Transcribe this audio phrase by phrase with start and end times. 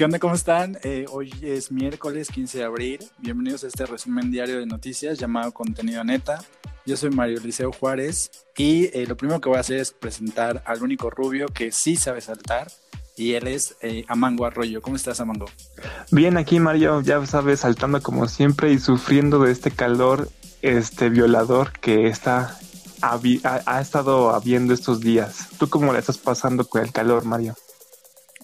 [0.00, 0.18] ¿Qué onda?
[0.18, 0.78] ¿Cómo están?
[0.82, 3.00] Eh, hoy es miércoles 15 de abril.
[3.18, 6.42] Bienvenidos a este resumen diario de noticias llamado Contenido Neta.
[6.86, 10.62] Yo soy Mario Liceo Juárez y eh, lo primero que voy a hacer es presentar
[10.64, 12.68] al único rubio que sí sabe saltar
[13.14, 14.80] y él es eh, Amango Arroyo.
[14.80, 15.44] ¿Cómo estás, Amango?
[16.10, 20.30] Bien, aquí Mario, ya sabes, saltando como siempre y sufriendo de este calor
[20.62, 22.58] este violador que está
[23.02, 23.20] ha,
[23.66, 25.48] ha estado habiendo estos días.
[25.58, 27.54] ¿Tú cómo le estás pasando con el calor, Mario?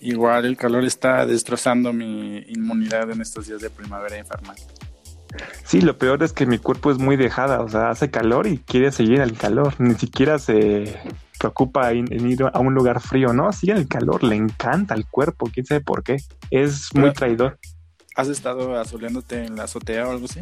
[0.00, 4.56] Igual el calor está destrozando mi inmunidad en estos días de primavera infernal.
[5.64, 8.59] Sí, lo peor es que mi cuerpo es muy dejada, o sea, hace calor y
[8.59, 10.98] quiere seguir el calor, ni siquiera se
[11.38, 13.52] preocupa en, ir a un lugar frío, ¿no?
[13.52, 16.16] Sigue el calor, le encanta el cuerpo, quién sabe por qué,
[16.50, 17.58] es muy traidor.
[18.14, 20.41] ¿Has estado asoleándote en la azotea o algo así?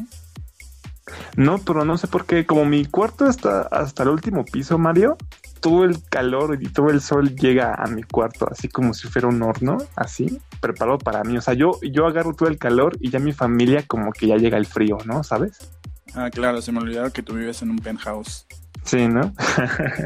[1.37, 5.17] No, pero no sé por qué, como mi cuarto está hasta el último piso, Mario,
[5.65, 9.29] todo el calor y todo el sol llega a mi cuarto, así como si fuera
[9.29, 11.39] un horno, así, preparado para mí.
[11.39, 14.37] O sea, yo, yo agarro todo el calor y ya mi familia como que ya
[14.37, 15.25] llega el frío, ¿no?
[15.25, 15.71] ¿Sabes?
[16.13, 18.47] Ah, claro, se me olvidaba que tú vives en un penthouse.
[18.85, 19.33] Sí, ¿no?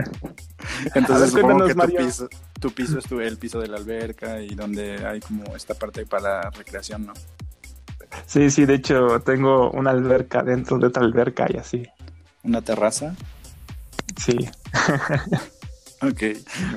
[0.95, 2.29] Entonces supongo que tu piso,
[2.61, 6.51] tu piso es el piso de la alberca y donde hay como esta parte para
[6.51, 7.15] recreación, ¿no?
[8.27, 11.83] Sí, sí, de hecho tengo una alberca dentro de otra alberca y así.
[12.45, 13.17] ¿Una terraza?
[14.17, 14.37] Sí.
[16.03, 16.23] ok.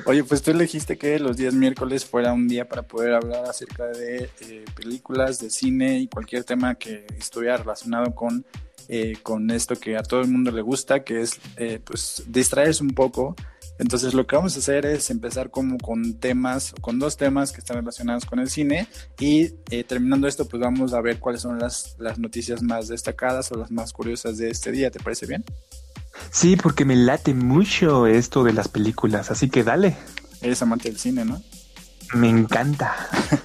[0.06, 3.86] Oye, pues tú elegiste que los días miércoles fuera un día para poder hablar acerca
[3.86, 8.44] de eh, películas, de cine y cualquier tema que estuviera relacionado con,
[8.88, 12.82] eh, con esto que a todo el mundo le gusta, que es eh, pues distraerse
[12.82, 13.36] un poco.
[13.78, 17.58] Entonces lo que vamos a hacer es empezar como con temas, con dos temas que
[17.58, 18.86] están relacionados con el cine
[19.18, 19.48] y
[19.88, 23.70] terminando esto pues vamos a ver cuáles son las, las noticias más destacadas o las
[23.72, 24.90] más curiosas de este día.
[24.90, 25.42] ¿Te parece bien?
[26.30, 29.96] Sí, porque me late mucho esto de las películas, así que dale.
[30.40, 31.42] Eres amante del cine, ¿no?
[32.14, 32.94] Me encanta.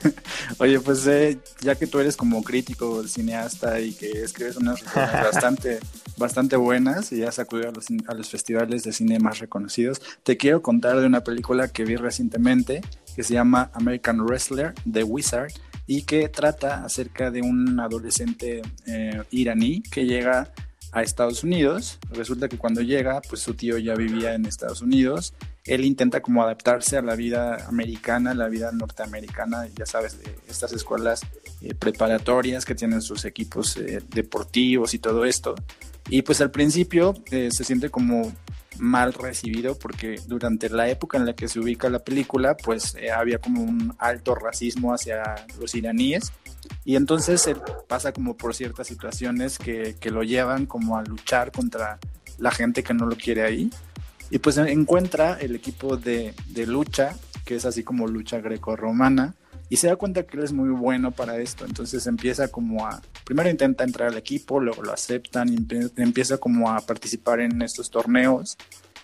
[0.57, 5.79] Oye, pues eh, ya que tú eres como crítico, cineasta y que escribes unas bastante,
[6.17, 10.35] bastante buenas y has acudido a los, a los festivales de cine más reconocidos, te
[10.35, 12.81] quiero contar de una película que vi recientemente
[13.15, 15.51] que se llama American Wrestler, The Wizard,
[15.87, 20.51] y que trata acerca de un adolescente eh, iraní que llega
[20.97, 21.99] a Estados Unidos.
[22.09, 25.35] Resulta que cuando llega, pues su tío ya vivía en Estados Unidos.
[25.63, 30.73] Él intenta como adaptarse a la vida americana, la vida norteamericana, ya sabes, de estas
[30.73, 31.21] escuelas
[31.61, 35.53] eh, preparatorias que tienen sus equipos eh, deportivos y todo esto.
[36.09, 38.33] Y pues al principio eh, se siente como
[38.79, 43.39] mal recibido porque durante la época en la que se ubica la película, pues había
[43.39, 46.31] como un alto racismo hacia los iraníes
[46.85, 47.57] y entonces él
[47.87, 51.99] pasa como por ciertas situaciones que, que, lo llevan como a luchar contra
[52.37, 53.69] la gente que no lo quiere ahí.
[54.29, 57.15] Y pues encuentra el equipo de, de lucha,
[57.45, 59.35] que es así como lucha greco-romana,
[59.69, 61.65] y se da cuenta que él es muy bueno para esto.
[61.65, 65.57] Entonces empieza como a, primero intenta entrar al equipo, luego lo aceptan, y
[66.01, 68.57] empieza como a participar en estos torneos.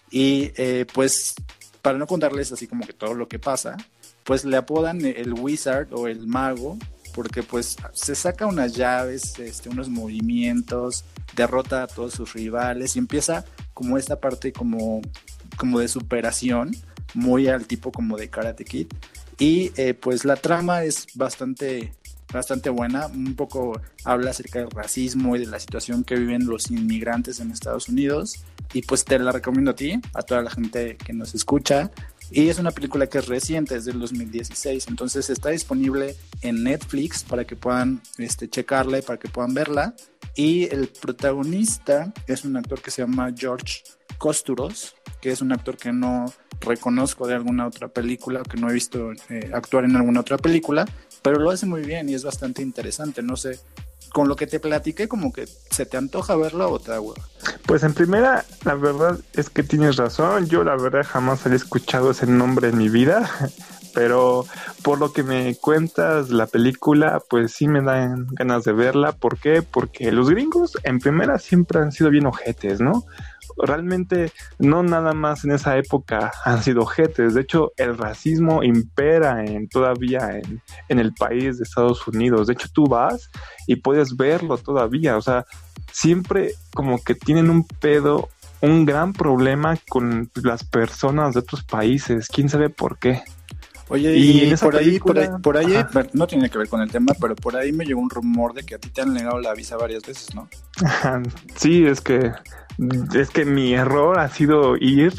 [0.09, 1.35] Y eh, pues
[1.81, 3.78] para no contarles así como que todo lo que pasa,
[4.23, 6.78] pues le apodan el wizard o el mago
[7.13, 13.00] porque pues se saca unas llaves, este, unos movimientos, derrota a todos sus rivales y
[13.00, 15.02] empieza como esta parte como,
[15.57, 16.72] como de superación,
[17.13, 18.88] muy al tipo como de Karate Kid.
[19.39, 21.94] Y eh, pues la trama es bastante,
[22.31, 26.69] bastante buena, un poco habla acerca del racismo y de la situación que viven los
[26.71, 28.43] inmigrantes en Estados Unidos.
[28.73, 31.91] Y pues te la recomiendo a ti, a toda la gente que nos escucha.
[32.31, 37.23] Y es una película que es reciente, es del 2016, entonces está disponible en Netflix
[37.23, 39.93] para que puedan este, checarla y para que puedan verla.
[40.35, 43.83] Y el protagonista es un actor que se llama George
[44.18, 48.74] Costuros, que es un actor que no reconozco de alguna otra película, que no he
[48.74, 50.85] visto eh, actuar en alguna otra película,
[51.22, 53.22] pero lo hace muy bien y es bastante interesante.
[53.22, 53.59] No sé
[54.13, 57.00] con lo que te platiqué, como que se te antoja verlo o te da
[57.66, 60.47] Pues en primera, la verdad es que tienes razón.
[60.47, 63.29] Yo la verdad jamás había escuchado ese nombre en mi vida.
[63.96, 64.46] Pero
[64.81, 69.11] por lo que me cuentas la película, pues sí me dan ganas de verla.
[69.11, 69.61] ¿Por qué?
[69.61, 73.05] Porque los gringos en primera siempre han sido bien ojetes, ¿no?
[73.58, 77.34] Realmente no nada más en esa época han sido jetes.
[77.34, 82.47] De hecho, el racismo impera en, todavía en, en el país de Estados Unidos.
[82.47, 83.29] De hecho, tú vas
[83.67, 85.17] y puedes verlo todavía.
[85.17, 85.46] O sea,
[85.91, 88.29] siempre como que tienen un pedo,
[88.61, 92.28] un gran problema con las personas de otros países.
[92.28, 93.22] ¿Quién sabe por qué?
[93.90, 95.74] Oye, y, por, ahí, por ahí, por ahí,
[96.14, 98.64] no tiene que ver con el tema, pero por ahí me llegó un rumor de
[98.64, 100.47] que a ti te han negado la visa varias veces, ¿no?
[101.56, 102.32] sí, es que
[103.14, 105.14] es que mi error ha sido ir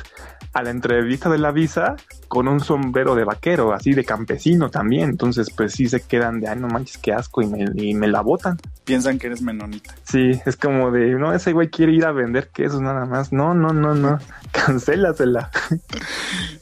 [0.55, 1.97] a la entrevista de la visa
[2.29, 5.11] con un sombrero de vaquero, así de campesino también.
[5.11, 8.09] Entonces, pues sí se quedan de, ay, no manches, qué asco, y me, y me
[8.09, 8.59] la botan.
[8.85, 9.95] Piensan que eres menonita.
[10.05, 13.33] Sí, es como de, no, ese güey quiere ir a vender quesos nada más.
[13.33, 14.19] No, no, no, no,
[14.53, 15.51] cancélasela.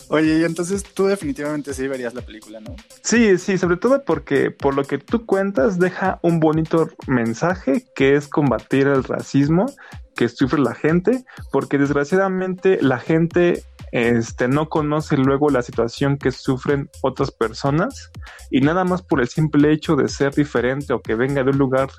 [0.09, 2.75] Oye, y entonces tú definitivamente sí verías la película, ¿no?
[3.03, 8.17] Sí, sí, sobre todo porque por lo que tú cuentas deja un bonito mensaje que
[8.17, 9.67] es combatir el racismo
[10.15, 16.33] que sufre la gente, porque desgraciadamente la gente este, no conoce luego la situación que
[16.33, 18.11] sufren otras personas
[18.50, 21.59] y nada más por el simple hecho de ser diferente o que venga de un
[21.59, 21.91] lugar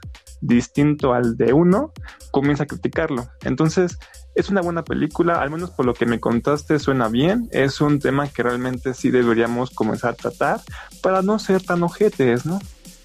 [0.42, 1.94] distinto al de uno,
[2.32, 3.28] comienza a criticarlo.
[3.44, 3.98] Entonces,
[4.36, 8.00] es una buena película, al menos por lo que me contaste suena bien, es un
[8.00, 10.62] tema que realmente sí deberíamos comenzar a tratar
[11.02, 12.60] para no ser tan ojetes, ¿no?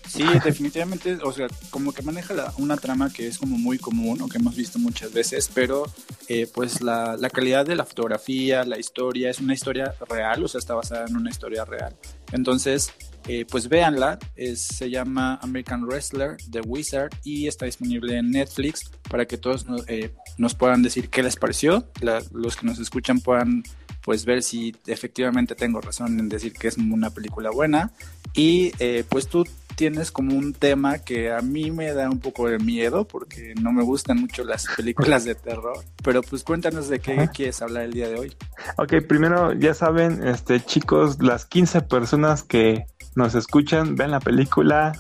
[0.08, 4.28] Sí, definitivamente, o sea, como que maneja una trama que es como muy común o
[4.28, 5.84] que hemos visto muchas veces, pero
[6.28, 10.49] eh, pues la, la, calidad de la fotografía, la historia, es una historia real, o
[10.49, 11.94] sea, está basada en una historia real.
[12.32, 12.93] Entonces,
[13.26, 14.19] eh, pues véanla,
[14.55, 20.14] se llama American Wrestler, The Wizard, y está disponible en Netflix para que todos eh,
[20.38, 21.87] nos puedan decir qué les pareció,
[22.32, 23.62] los que nos escuchan puedan
[24.00, 27.93] pues ver si efectivamente tengo razón en decir que es una película buena.
[28.32, 28.70] Y
[29.11, 29.44] pues tú
[29.78, 33.70] tienes como un tema que a mí me da un poco de miedo porque no
[33.70, 35.78] me gustan mucho las películas de terror.
[36.02, 38.36] Pero pues cuéntanos de qué quieres hablar el día de hoy.
[38.76, 44.94] Ok, primero ya saben, este chicos, las 15 personas que nos escuchan, ven la película,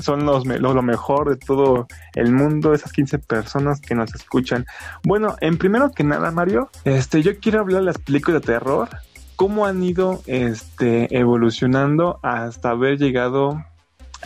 [0.00, 4.64] son los, lo, lo, mejor de todo el mundo, esas 15 personas que nos escuchan.
[5.04, 8.88] Bueno, en primero que nada, Mario, este, yo quiero hablar de las películas de terror,
[9.36, 13.62] cómo han ido este, evolucionando hasta haber llegado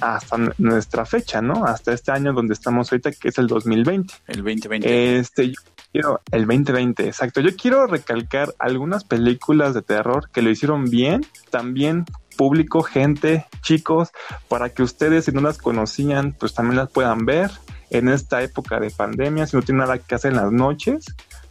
[0.00, 1.64] hasta nuestra fecha, ¿no?
[1.64, 4.14] Hasta este año donde estamos ahorita, que es el 2020.
[4.28, 5.18] El 2020.
[5.18, 5.60] Este, yo
[5.92, 7.40] quiero, el 2020, exacto.
[7.40, 12.04] Yo quiero recalcar algunas películas de terror que lo hicieron bien, también
[12.36, 14.10] público, gente, chicos,
[14.48, 17.50] para que ustedes, si no las conocían, pues también las puedan ver
[17.90, 21.06] en esta época de pandemia, si no tienen nada que hacer en las noches,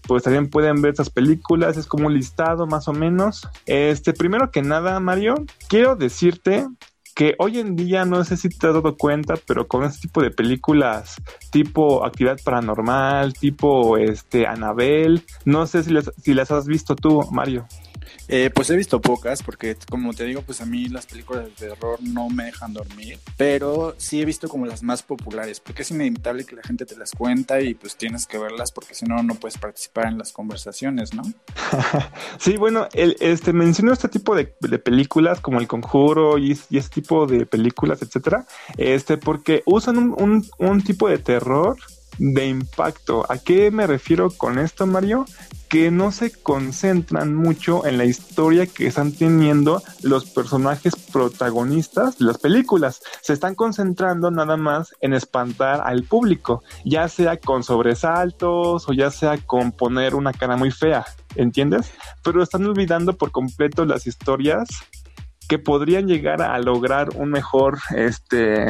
[0.08, 3.48] pues también pueden ver esas películas, es como un listado más o menos.
[3.66, 6.68] Este, primero que nada, Mario, quiero decirte
[7.16, 10.22] que hoy en día no sé si te has dado cuenta, pero con este tipo
[10.22, 11.16] de películas
[11.50, 17.22] tipo actividad paranormal, tipo este Anabel, no sé si las, si las has visto tú,
[17.32, 17.66] Mario.
[18.28, 21.52] Eh, pues he visto pocas porque como te digo pues a mí las películas de
[21.52, 25.92] terror no me dejan dormir pero sí he visto como las más populares porque es
[25.92, 29.22] inevitable que la gente te las cuenta y pues tienes que verlas porque si no
[29.22, 31.22] no puedes participar en las conversaciones ¿no?
[32.40, 37.02] sí bueno el, este menciono este tipo de, películas como El Conjuro y, y, este
[37.02, 41.78] tipo de películas etcétera este porque usan un, un tipo de terror
[42.18, 43.26] de impacto.
[43.30, 45.26] ¿A qué me refiero con esto, Mario?
[45.70, 52.26] Que no se concentran mucho en la historia que están teniendo los personajes protagonistas de
[52.26, 53.02] las películas.
[53.22, 59.12] Se están concentrando nada más en espantar al público, ya sea con sobresaltos o ya
[59.12, 61.92] sea con poner una cara muy fea, ¿entiendes?
[62.24, 64.68] Pero están olvidando por completo las historias
[65.48, 68.66] que podrían llegar a lograr un mejor, este,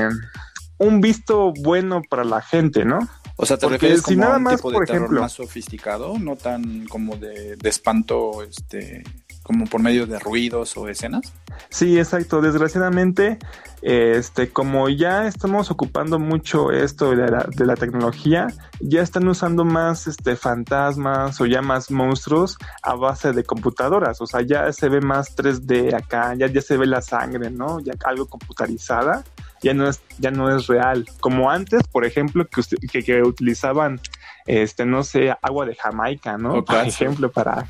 [0.77, 2.99] un visto bueno para la gente, ¿no?
[3.37, 6.17] O sea, ¿te refieres como nada a un tipo de terror más sofisticado?
[6.17, 9.03] No tan como de, de, espanto, este,
[9.43, 11.33] como por medio de ruidos o escenas.
[11.69, 12.41] Sí, exacto.
[12.41, 13.37] Desgraciadamente,
[13.81, 18.47] este, como ya estamos ocupando mucho esto de la, de la, tecnología,
[18.79, 24.21] ya están usando más este, fantasmas o ya más monstruos a base de computadoras.
[24.21, 27.81] O sea, ya se ve más 3D acá, ya, ya se ve la sangre, ¿no?
[27.81, 29.25] Ya algo computarizada
[29.65, 31.05] ya no es, ya no es real.
[31.19, 33.99] Como antes, por ejemplo, que, que, utilizaban,
[34.45, 36.63] este, no sé, agua de Jamaica, ¿no?
[36.63, 37.65] Por ejemplo, para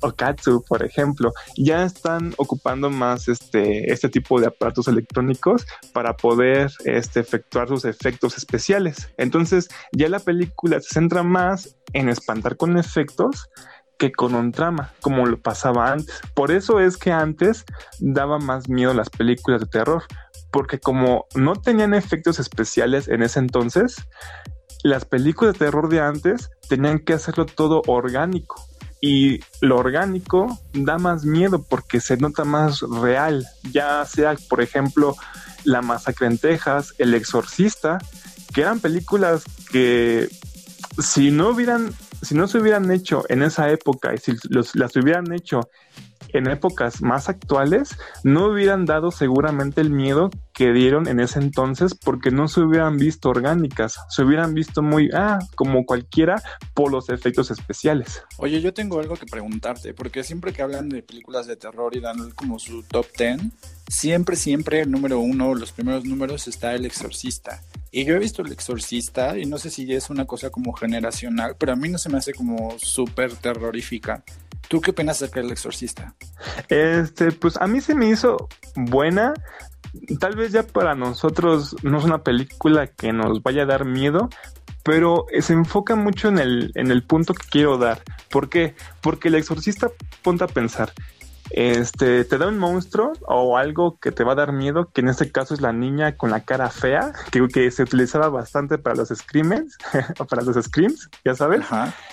[0.00, 6.70] Okatsu, por ejemplo, ya están ocupando más este, este tipo de aparatos electrónicos para poder
[6.84, 9.08] este, efectuar sus efectos especiales.
[9.16, 13.50] Entonces, ya la película se centra más en espantar con efectos
[13.98, 16.20] que con un trama, como lo pasaba antes.
[16.34, 17.64] Por eso es que antes
[17.98, 20.04] daba más miedo las películas de terror,
[20.54, 23.96] porque como no tenían efectos especiales en ese entonces,
[24.84, 28.64] las películas de terror de antes tenían que hacerlo todo orgánico.
[29.00, 35.16] Y lo orgánico da más miedo porque se nota más real, ya sea, por ejemplo,
[35.64, 37.98] La Masacre en Texas, El Exorcista,
[38.54, 39.42] que eran películas
[39.72, 40.28] que
[41.00, 41.92] si no hubieran,
[42.22, 45.68] si no se hubieran hecho en esa época y si las hubieran hecho
[46.38, 51.94] en épocas más actuales no hubieran dado seguramente el miedo que dieron en ese entonces
[51.94, 56.42] porque no se hubieran visto orgánicas, se hubieran visto muy, ah, como cualquiera
[56.74, 58.22] por los efectos especiales.
[58.38, 62.00] Oye, yo tengo algo que preguntarte, porque siempre que hablan de películas de terror y
[62.00, 63.40] dan como su top 10,
[63.88, 67.62] siempre, siempre el número uno, los primeros números está El Exorcista.
[67.96, 71.54] Y yo he visto El Exorcista y no sé si es una cosa como generacional,
[71.56, 74.24] pero a mí no se me hace como súper terrorífica.
[74.66, 76.12] ¿Tú qué opinas acerca del Exorcista?
[76.68, 79.32] Este, pues a mí se me hizo buena.
[80.18, 84.28] Tal vez ya para nosotros no es una película que nos vaya a dar miedo,
[84.82, 88.02] pero se enfoca mucho en el, en el punto que quiero dar.
[88.28, 88.74] ¿Por qué?
[89.02, 89.88] Porque el exorcista,
[90.20, 90.92] ponte a pensar,
[91.50, 95.08] este, te da un monstruo o algo que te va a dar miedo, que en
[95.08, 98.96] este caso es la niña con la cara fea, que, que se utilizaba bastante para
[98.96, 99.76] los screams,
[100.18, 101.64] o para los screams, ya sabes.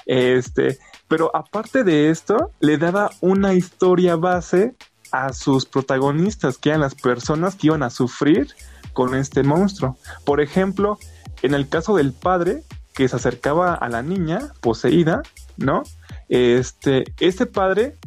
[0.06, 4.76] Este, pero aparte de esto, le daba una historia base
[5.12, 8.54] a sus protagonistas, que eran las personas que iban a sufrir
[8.94, 9.98] con este monstruo.
[10.26, 10.98] Por ejemplo,
[11.42, 15.22] en el caso del padre que se acercaba a la niña poseída,
[15.58, 15.84] ¿no?
[16.30, 17.98] Este, este padre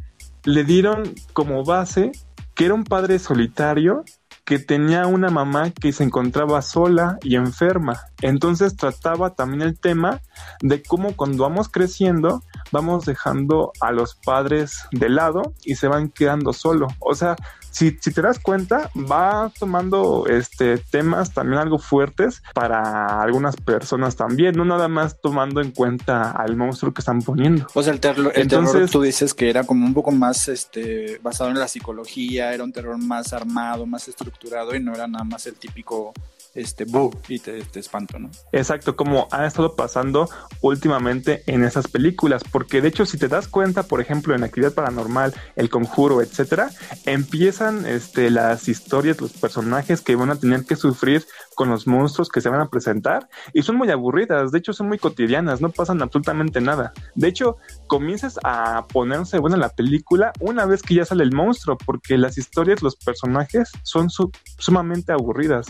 [0.45, 2.13] le dieron como base
[2.55, 4.05] que era un padre solitario
[4.45, 8.01] que tenía una mamá que se encontraba sola y enferma.
[8.21, 10.21] Entonces trataba también el tema
[10.61, 16.11] de cómo cuando vamos creciendo vamos dejando a los padres de lado y se van
[16.11, 16.89] quedando solo.
[17.01, 17.37] O sea,
[17.75, 24.55] si, te das cuenta, va tomando este temas también algo fuertes para algunas personas también,
[24.55, 27.67] no nada más tomando en cuenta al monstruo que están poniendo.
[27.75, 31.51] O sea, el, terror, Entonces, tú dices que era como un poco más este basado
[31.51, 35.47] en la psicología, era un terror más armado, más estructurado y no era nada más
[35.47, 36.13] el típico
[36.55, 38.31] este, bu, y te, espanto, ¿no?
[38.53, 40.29] Exacto, como ha estado pasando
[40.61, 44.73] últimamente en esas películas, porque de hecho si te das cuenta, por ejemplo, en Actividad
[44.73, 46.71] Paranormal, El Conjuro, etcétera,
[47.07, 52.29] empiezan este, las historias, los personajes que van a tener que sufrir con los monstruos
[52.29, 55.71] que se van a presentar y son muy aburridas, de hecho son muy cotidianas, no
[55.71, 56.93] pasan absolutamente nada.
[57.15, 57.57] De hecho,
[57.87, 62.39] comienzas a ponerse buena la película una vez que ya sale el monstruo, porque las
[62.39, 65.67] historias, los personajes son sumamente aburridas.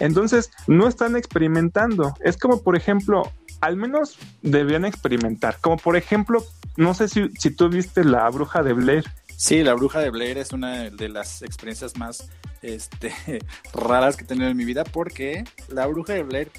[0.00, 2.14] Entonces, no están experimentando.
[2.20, 5.58] Es como, por ejemplo, al menos debían experimentar.
[5.60, 6.44] Como por ejemplo,
[6.76, 9.04] no sé si, si tú viste La Bruja de Blair.
[9.36, 12.30] Sí, La Bruja de Blair es una de las experiencias más
[12.62, 13.12] este,
[13.72, 16.50] raras que he tenido en mi vida porque La Bruja de Blair,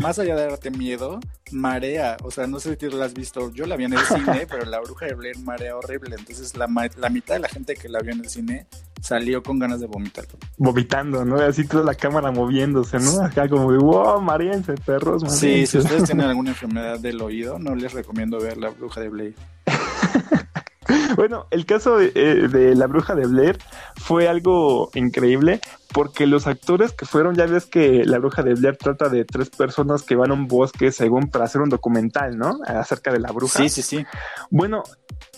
[0.00, 1.20] más allá de darte miedo,
[1.50, 2.16] marea.
[2.22, 3.52] O sea, no sé si la has visto.
[3.52, 6.16] Yo la vi en el cine, pero La Bruja de Blair marea horrible.
[6.18, 8.66] Entonces, la, la mitad de la gente que la vio en el cine
[9.00, 10.24] salió con ganas de vomitar.
[10.56, 11.36] Vomitando, ¿no?
[11.36, 13.22] Así toda la cámara moviéndose, ¿no?
[13.22, 15.24] Acá como de, wow, mariense, perros.
[15.28, 19.08] Sí, si ustedes tienen alguna enfermedad del oído, no les recomiendo ver La Bruja de
[19.08, 19.34] Blair.
[21.16, 23.58] bueno, el caso de, eh, de, La Bruja de Blair
[23.96, 25.60] fue algo increíble
[25.92, 29.50] porque los actores que fueron, ya ves que La Bruja de Blair trata de tres
[29.50, 32.58] personas que van a un bosque según para hacer un documental, ¿no?
[32.66, 33.58] Acerca de la bruja.
[33.58, 34.06] Sí, sí, sí.
[34.50, 34.82] Bueno,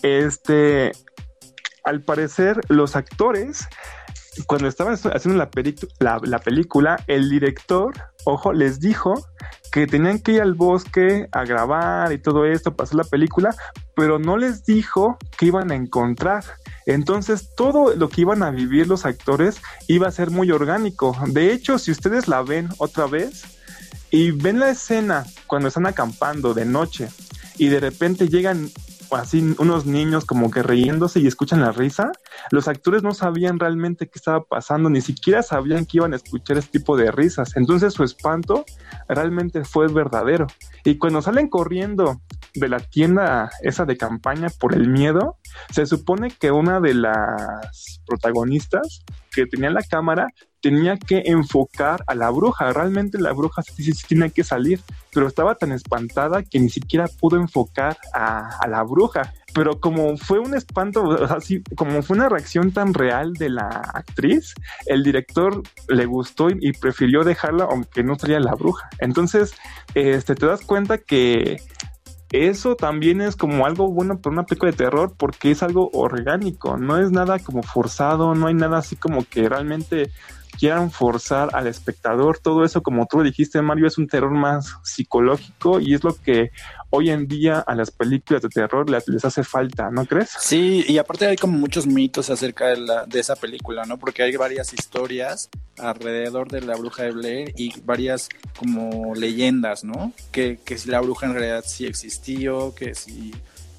[0.01, 0.91] este,
[1.83, 3.67] al parecer los actores,
[4.47, 5.37] cuando estaban haciendo
[5.99, 7.93] la, la, película, el director,
[8.25, 9.13] ojo, les dijo
[9.71, 13.55] que tenían que ir al bosque a grabar y todo esto, pasar la película,
[13.95, 16.43] pero no les dijo que iban a encontrar.
[16.85, 21.15] Entonces todo lo que iban a vivir los actores iba a ser muy orgánico.
[21.27, 23.43] De hecho, si ustedes la ven otra vez
[24.11, 27.09] y ven la escena cuando están acampando de noche
[27.57, 28.69] y de repente llegan
[29.11, 32.11] así unos niños como que riéndose y escuchan la risa,
[32.51, 36.57] los actores no sabían realmente qué estaba pasando, ni siquiera sabían que iban a escuchar
[36.57, 37.55] este tipo de risas.
[37.55, 38.65] Entonces su espanto
[39.07, 40.47] realmente fue verdadero.
[40.83, 42.21] Y cuando salen corriendo
[42.53, 45.37] de la tienda esa de campaña por el miedo,
[45.71, 50.27] se supone que una de las protagonistas que tenía la cámara
[50.65, 52.73] tenía que enfocar a la bruja.
[52.73, 54.81] Realmente la bruja sí, sí, tiene que salir,
[55.13, 59.31] pero estaba tan espantada que ni siquiera pudo enfocar a, la bruja.
[59.53, 64.55] Pero como fue un espanto, así como fue una reacción tan real de la actriz,
[64.87, 68.89] el director le gustó y, prefirió dejarla aunque no salía la bruja.
[68.97, 69.53] Entonces,
[69.93, 71.61] este, te das cuenta que
[72.31, 76.75] eso también es como algo bueno para una película de terror porque es algo orgánico,
[76.75, 80.09] no es nada como forzado, no hay nada así como que realmente
[80.59, 82.39] quieran forzar al espectador.
[82.39, 86.51] Todo eso, como tú dijiste, Mario, es un terror más psicológico y es lo que
[86.89, 90.31] hoy en día a las películas de terror les, hace falta, ¿no crees?
[90.39, 93.97] Sí, y aparte hay como muchos mitos acerca de, la, de esa película, ¿no?
[93.97, 100.13] Porque hay varias historias alrededor de la bruja de Blair y varias como leyendas, ¿no?
[100.31, 103.33] Que, que si la bruja en realidad sí existió, que si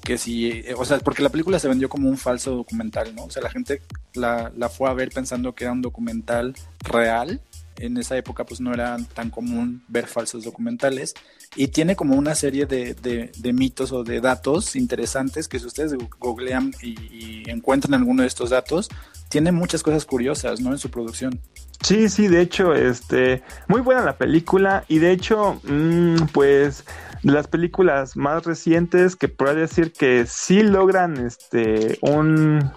[0.07, 3.25] que si, eh, o sea, porque la película se vendió como un falso documental, ¿no?
[3.25, 3.81] O sea, la gente
[4.13, 7.41] la, la fue a ver pensando que era un documental real
[7.77, 11.13] en esa época pues no era tan común ver falsos documentales
[11.57, 15.93] y tiene como una serie de, de, mitos o de datos interesantes que si ustedes
[16.19, 18.87] googlean y, encuentran alguno de estos datos,
[19.29, 20.71] tiene muchas cosas curiosas, ¿no?
[20.71, 21.41] En su producción.
[21.87, 26.83] Sí, sí, de hecho, este, muy buena la película y de hecho, mm, pues
[27.23, 32.73] las películas más recientes que podría decir que sí logran, este, un,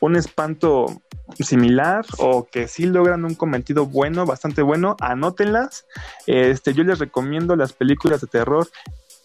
[0.00, 1.00] un espanto
[1.40, 5.86] similar o que sí logran un cometido bueno, bastante bueno, anótenlas.
[6.26, 8.68] Este, yo les recomiendo las películas de terror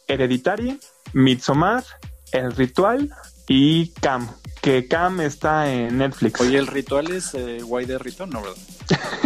[0.08, 0.80] Hereditary,
[1.12, 1.84] Midsommar,
[2.32, 3.10] El Ritual
[3.50, 4.30] y Cam,
[4.70, 6.40] que Cam está en Netflix.
[6.42, 7.98] Oye, ¿el ritual es eh, Guay de?
[8.28, 8.56] No, ¿verdad?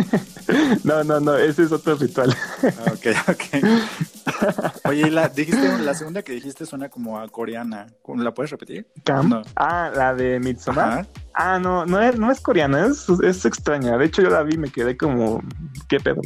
[0.86, 2.34] no, no, no, ese es otro ritual.
[2.64, 4.86] Ah, ok, ok.
[4.86, 7.88] Oye, la, dijiste, la segunda que dijiste suena como a coreana.
[8.16, 8.88] ¿La puedes repetir?
[9.04, 9.44] Cam.
[9.58, 11.08] Ah, la de Midsommar.
[11.34, 13.98] Ah, no, no es, no es coreana, es, es extraña.
[13.98, 15.44] De hecho, yo la vi y me quedé como,
[15.90, 16.22] ¿qué pedo?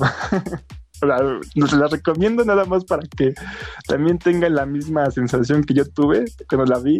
[1.01, 3.33] la, la recomiendo nada más para que
[3.87, 6.99] también tenga la misma sensación que yo tuve cuando la vi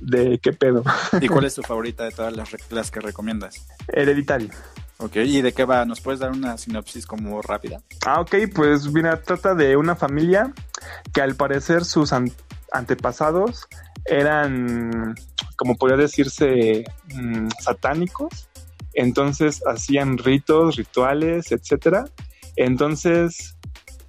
[0.00, 0.82] de qué pedo.
[1.20, 3.66] ¿Y cuál es tu favorita de todas las, las que recomiendas?
[3.88, 4.50] Hereditario.
[4.98, 5.84] Ok, ¿y de qué va?
[5.84, 7.80] ¿Nos puedes dar una sinopsis como rápida?
[8.06, 10.52] Ah, ok, pues mira, trata de una familia
[11.12, 12.12] que al parecer sus
[12.72, 13.66] antepasados
[14.04, 15.16] eran,
[15.56, 16.84] como podría decirse,
[17.14, 18.48] mm, satánicos.
[18.94, 22.04] Entonces hacían ritos, rituales, etcétera.
[22.54, 23.56] Entonces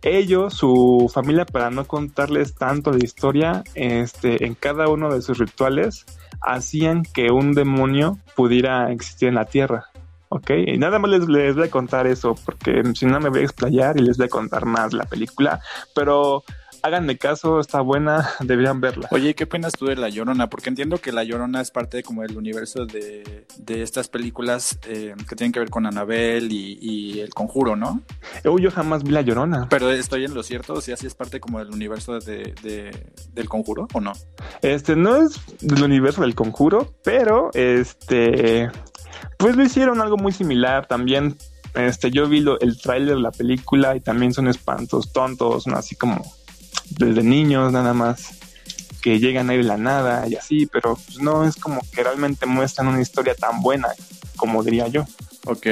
[0.04, 5.38] ellos, su familia, para no contarles tanto de historia, este, en cada uno de sus
[5.38, 6.06] rituales
[6.42, 9.86] hacían que un demonio pudiera existir en la tierra.
[10.30, 10.50] ¿ok?
[10.66, 13.44] Y nada más les, les voy a contar eso, porque si no me voy a
[13.44, 15.62] explayar y les voy a contar más la película,
[15.94, 16.44] pero
[16.84, 19.08] háganme caso, está buena, deberían verla.
[19.12, 20.50] Oye, ¿qué opinas tú de La Llorona?
[20.50, 24.78] Porque entiendo que La Llorona es parte de, como del universo de, de estas películas
[24.88, 28.02] eh, que tienen que ver con Anabel y, El Conjuro, ¿no?
[28.44, 29.68] yo jamás vi La Llorona.
[29.70, 32.54] Pero estoy en lo cierto, o sea, sí es parte como del universo de,
[33.34, 34.14] del Conjuro, ¿o no?
[34.62, 38.70] Este, no es del universo del Conjuro, pero este
[39.38, 41.38] pues lo hicieron algo muy similar también.
[41.76, 45.76] Este, yo vi el tráiler de la película y también son espantos tontos, ¿no?
[45.76, 46.22] Así como
[46.90, 48.40] desde niños nada más
[49.02, 52.46] que llegan a ir la nada y así, pero pues no es como que realmente
[52.46, 53.90] muestran una historia tan buena
[54.38, 55.06] como diría yo.
[55.46, 55.68] Ok.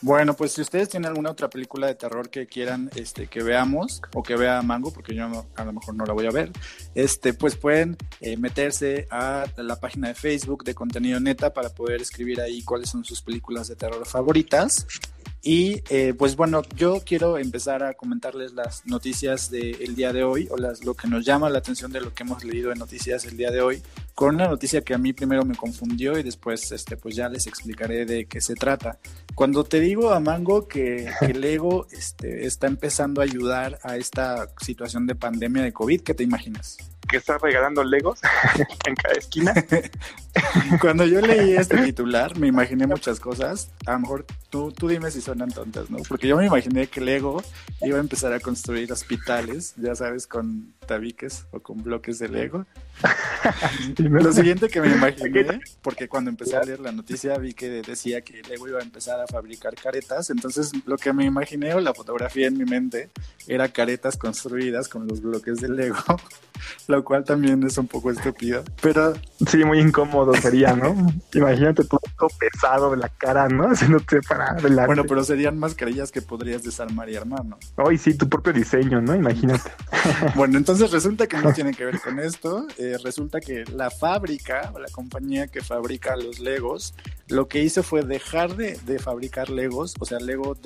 [0.00, 4.02] Bueno, pues si ustedes tienen alguna otra película de terror que quieran este, que veamos
[4.14, 6.50] o que vea Mango, porque yo a lo mejor no la voy a ver,
[6.96, 12.02] este, pues pueden eh, meterse a la página de Facebook de Contenido Neta para poder
[12.02, 14.86] escribir ahí cuáles son sus películas de terror favoritas.
[15.44, 20.46] Y eh, pues bueno, yo quiero empezar a comentarles las noticias del día de hoy
[20.52, 23.24] o las, lo que nos llama la atención de lo que hemos leído en noticias
[23.24, 23.82] el día de hoy,
[24.14, 27.48] con una noticia que a mí primero me confundió y después este, pues ya les
[27.48, 29.00] explicaré de qué se trata.
[29.34, 34.48] Cuando te digo a Mango que, que Lego este, está empezando a ayudar a esta
[34.60, 36.76] situación de pandemia de COVID, ¿qué te imaginas?
[37.08, 38.20] Que está regalando Legos
[38.86, 39.54] en cada esquina.
[40.80, 43.70] Cuando yo leí este titular, me imaginé muchas cosas.
[43.86, 45.98] A lo mejor tú, tú dime si suenan tontas, ¿no?
[46.08, 47.42] Porque yo me imaginé que Lego
[47.80, 52.66] iba a empezar a construir hospitales, ya sabes, con tabiques o con bloques de Lego.
[53.98, 58.22] Lo siguiente que me imaginé, porque cuando empecé a leer la noticia vi que decía
[58.22, 61.94] que Lego iba a empezar a fabricar caretas, entonces lo que me imaginé o la
[61.94, 63.10] fotografía en mi mente
[63.46, 65.96] era caretas construidas con los bloques de Lego,
[66.88, 69.14] lo cual también es un poco estúpido, pero...
[69.48, 70.94] Sí, muy incómodo sería, ¿no?
[71.34, 72.00] Imagínate todo
[72.38, 73.70] pesado de la cara, ¿no?
[73.70, 74.86] Haciéndote para adelante.
[74.86, 77.58] Bueno, pero serían mascarillas que podrías desarmar y armar, ¿no?
[77.76, 79.14] Hoy sí, tu propio diseño, ¿no?
[79.14, 79.70] Imagínate.
[80.36, 82.66] bueno, entonces resulta que no tiene que ver con esto.
[82.78, 86.94] Eh, resulta que la fábrica la compañía que fabrica los Legos,
[87.28, 90.56] lo que hizo fue dejar de, fabricar Legos, o sea, Lego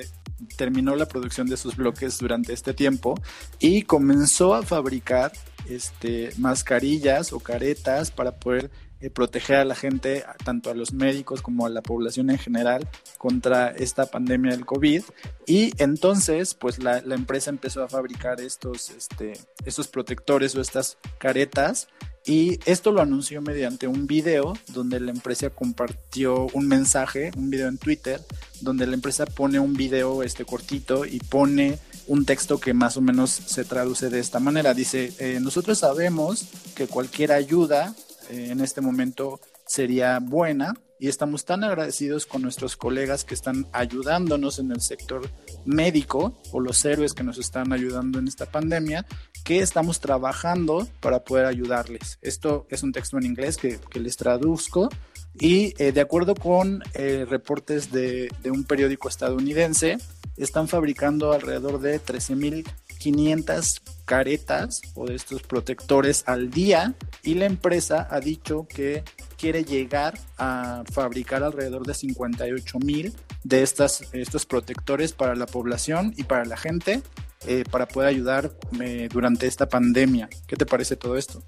[0.57, 3.15] terminó la producción de sus bloques durante este tiempo
[3.59, 5.33] y comenzó a fabricar
[5.69, 11.43] este, mascarillas o caretas para poder eh, proteger a la gente, tanto a los médicos
[11.43, 15.03] como a la población en general, contra esta pandemia del COVID.
[15.47, 19.35] Y entonces, pues la, empresa empezó a fabricar estos, este,
[19.67, 21.89] estos protectores o estas caretas.
[22.27, 27.69] Y esto lo anunció mediante un video donde la empresa compartió un mensaje, un video
[27.69, 28.21] en Twitter,
[28.61, 33.01] donde la empresa pone un video este cortito y pone un texto que más o
[33.01, 34.75] menos se traduce de esta manera.
[34.75, 37.95] Dice, eh, nosotros sabemos que cualquier ayuda
[38.29, 43.67] eh, en este momento sería buena, y estamos tan agradecidos con nuestros colegas que están
[43.73, 45.29] ayudándonos en el sector
[45.65, 49.07] médico o los héroes que nos están ayudando en esta pandemia,
[49.45, 52.19] que estamos trabajando para poder ayudarles.
[52.23, 54.89] Esto es un texto en inglés que, les traduzco
[55.35, 59.99] y eh, de acuerdo con eh, reportes de, de un periódico estadounidense,
[60.37, 68.09] están fabricando alrededor de 13.500 caretas o de estos protectores al día y la empresa
[68.11, 69.05] ha dicho que
[69.37, 73.13] quiere llegar a fabricar alrededor de 58 mil
[73.45, 77.03] de estas, estos protectores para la población y para la gente
[77.47, 80.29] eh, para poder ayudar eh, durante esta pandemia.
[80.47, 81.43] ¿Qué te parece todo esto?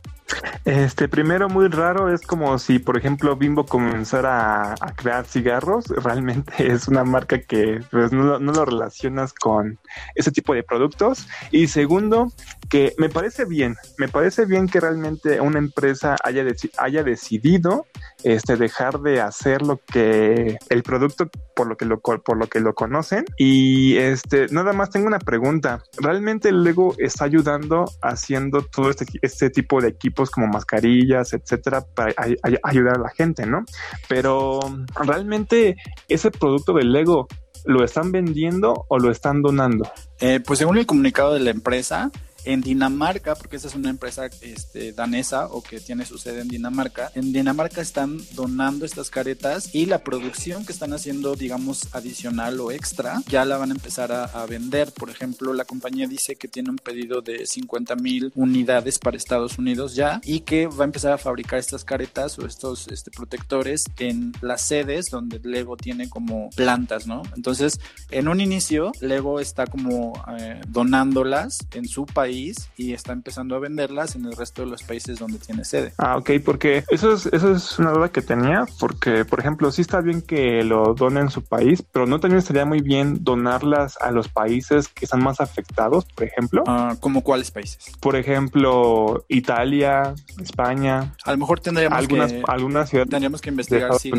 [0.65, 5.87] Este, primero muy raro, es como si, por ejemplo, Bimbo comenzara a, crear cigarros.
[6.05, 9.79] Realmente es una marca que pues, no, no, lo relacionas con
[10.15, 11.27] ese tipo de productos.
[11.51, 12.33] Y segundo,
[12.69, 16.45] que me parece bien, me parece bien que realmente una empresa haya,
[16.79, 17.87] haya decidido
[18.25, 22.61] este, dejar de hacer lo que el producto por lo que lo, por lo que
[22.61, 23.25] lo conocen.
[23.37, 25.83] Y este, nada más tengo una pregunta.
[25.99, 32.15] ¿Realmente el Lego está ayudando haciendo todo este, este tipo de como mascarillas, etcétera, para
[32.63, 33.65] ayudar a la gente, ¿no?
[34.09, 34.61] Pero
[34.95, 35.77] realmente
[36.09, 37.29] ese producto del Lego
[37.65, 39.91] ¿Lo están vendiendo o lo están donando?
[40.21, 42.11] Eh, pues según el comunicado de la empresa,
[42.49, 46.49] en Dinamarca, porque esa es una empresa este, danesa o que tiene su sede en
[46.49, 52.59] Dinamarca, en Dinamarca están donando estas caretas y la producción que están haciendo, digamos, adicional
[52.61, 54.93] o extra, ya la van a empezar a, vender.
[54.93, 59.59] Por ejemplo, la compañía dice que tiene un pedido de 50 mil unidades para Estados
[59.59, 63.85] Unidos ya y que va a empezar a fabricar estas caretas o estos este, protectores
[63.99, 67.25] en las sedes donde Lego tiene como plantas, ¿no?
[67.37, 67.79] Entonces,
[68.11, 72.38] en un inicio, Lego está como eh, donándolas en su país
[72.77, 75.93] y está empezando a venderlas en el resto de los países donde tiene sede.
[75.99, 79.83] Ah, ok, porque eso es, eso es una duda que tenía, porque, por ejemplo, sí
[79.83, 83.97] está bien que lo donen en su país, pero no también estaría muy bien donarlas
[84.01, 86.63] a los países que están más afectados, por ejemplo.
[86.67, 87.93] Ah, ¿Como cuáles países?
[88.01, 91.15] Por ejemplo, Italia, España.
[91.25, 92.43] A lo mejor tendríamos algunas, que...
[92.47, 94.11] Algunas ciudades Tendríamos que investigar si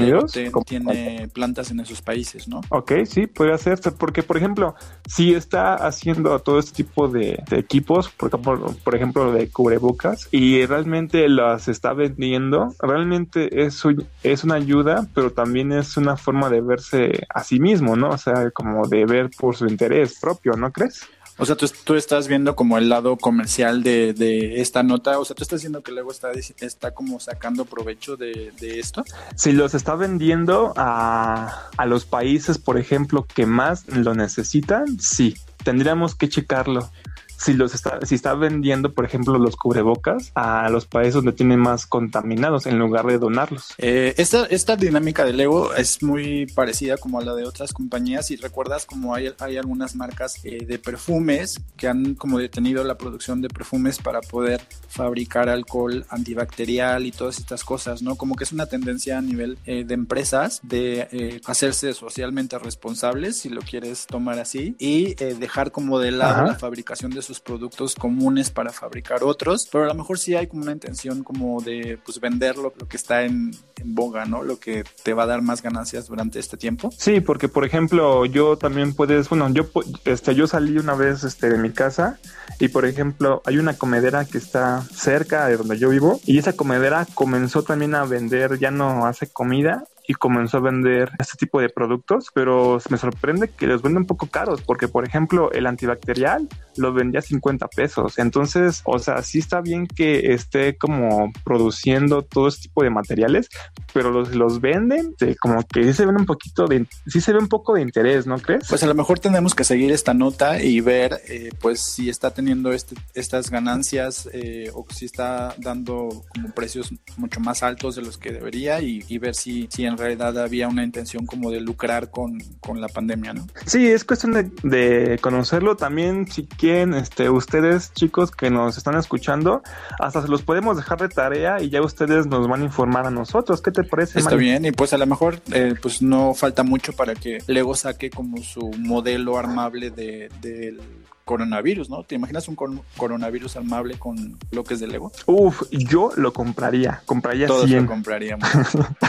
[0.65, 2.61] tiene plantas en esos países, ¿no?
[2.69, 4.75] Ok, sí, puede hacerse, porque, por ejemplo,
[5.07, 10.65] si está haciendo todo este tipo de equipos, por ejemplo, por ejemplo de cubrebocas, y
[10.65, 13.83] realmente las está vendiendo, realmente es,
[14.23, 18.09] es una ayuda, pero también es una forma de verse a sí mismo, ¿no?
[18.09, 21.07] O sea, como de ver por su interés propio, ¿no crees?
[21.41, 25.17] O sea, tú, estás viendo como el lado comercial de, de, esta nota.
[25.19, 29.05] O sea, tú estás diciendo que luego está, está como sacando provecho de, de esto.
[29.35, 35.33] Si los está vendiendo a, a los países, por ejemplo, que más lo necesitan, sí.
[35.63, 36.89] Tendríamos que checarlo
[37.39, 41.59] si los está, si está vendiendo, por ejemplo, los cubrebocas a los países donde tienen
[41.59, 43.73] más contaminados en lugar de donarlos.
[43.77, 48.29] Eh, esta, esta dinámica de Lego es muy parecida como a la de otras compañías
[48.31, 52.97] y recuerdas como hay, hay algunas marcas eh, de perfumes que han como detenido la
[52.97, 58.15] producción de perfumes para poder fabricar alcohol antibacterial y todas estas cosas, ¿no?
[58.15, 63.49] Como que es una tendencia a nivel eh, de empresas de hacerse socialmente responsables, si
[63.49, 68.49] lo quieres tomar así, y dejar como de lado la fabricación de sus productos comunes
[68.49, 72.19] para fabricar otros, pero a lo mejor sí hay como una intención como de pues
[72.19, 73.51] vender lo, que está en,
[73.85, 74.41] boga, ¿no?
[74.41, 76.89] Lo que te va a dar más ganancias durante este tiempo.
[76.97, 79.69] Sí, porque por ejemplo yo también puedes, bueno, yo,
[80.05, 82.17] este, yo salí una vez este, de mi casa
[82.59, 86.53] y por ejemplo hay una comedera que está cerca de donde yo vivo y esa
[86.53, 91.61] comedera comenzó también a vender, ya no hace comida y comenzó a vender este tipo
[91.61, 95.67] de productos, pero me sorprende que los venden un poco caros, porque por ejemplo el
[95.67, 98.17] antibacterial lo vendía a 50 pesos.
[98.17, 103.49] Entonces, o sea, sí está bien que esté como produciendo todo este tipo de materiales,
[103.93, 107.39] pero los, los venden, como que sí se ven un poquito de, sí se ve
[107.39, 108.67] un poco de interés, ¿no crees?
[108.67, 112.31] Pues a lo mejor tenemos que seguir esta nota y ver, eh, pues si está
[112.31, 118.01] teniendo este, estas ganancias eh, o si está dando como precios mucho más altos de
[118.01, 121.61] los que debería y, y ver si, si en realidad había una intención como de
[121.61, 123.47] lucrar con, con la pandemia, ¿no?
[123.65, 129.61] Sí, es cuestión de, de, conocerlo también, si este, ustedes chicos que nos están escuchando,
[129.99, 133.11] hasta se los podemos dejar de tarea y ya ustedes nos van a informar a
[133.11, 133.61] nosotros.
[133.61, 134.19] ¿Qué te parece?
[134.19, 137.75] Está bien, y pues a lo mejor eh, pues no falta mucho para que Lego
[137.75, 140.81] saque como su modelo armable de, del
[141.29, 142.03] coronavirus, ¿no?
[142.03, 142.55] ¿Te imaginas un
[142.97, 145.11] coronavirus amable con bloques de Lego?
[145.27, 148.49] Uf, yo lo compraría, compraría Todos lo compraríamos.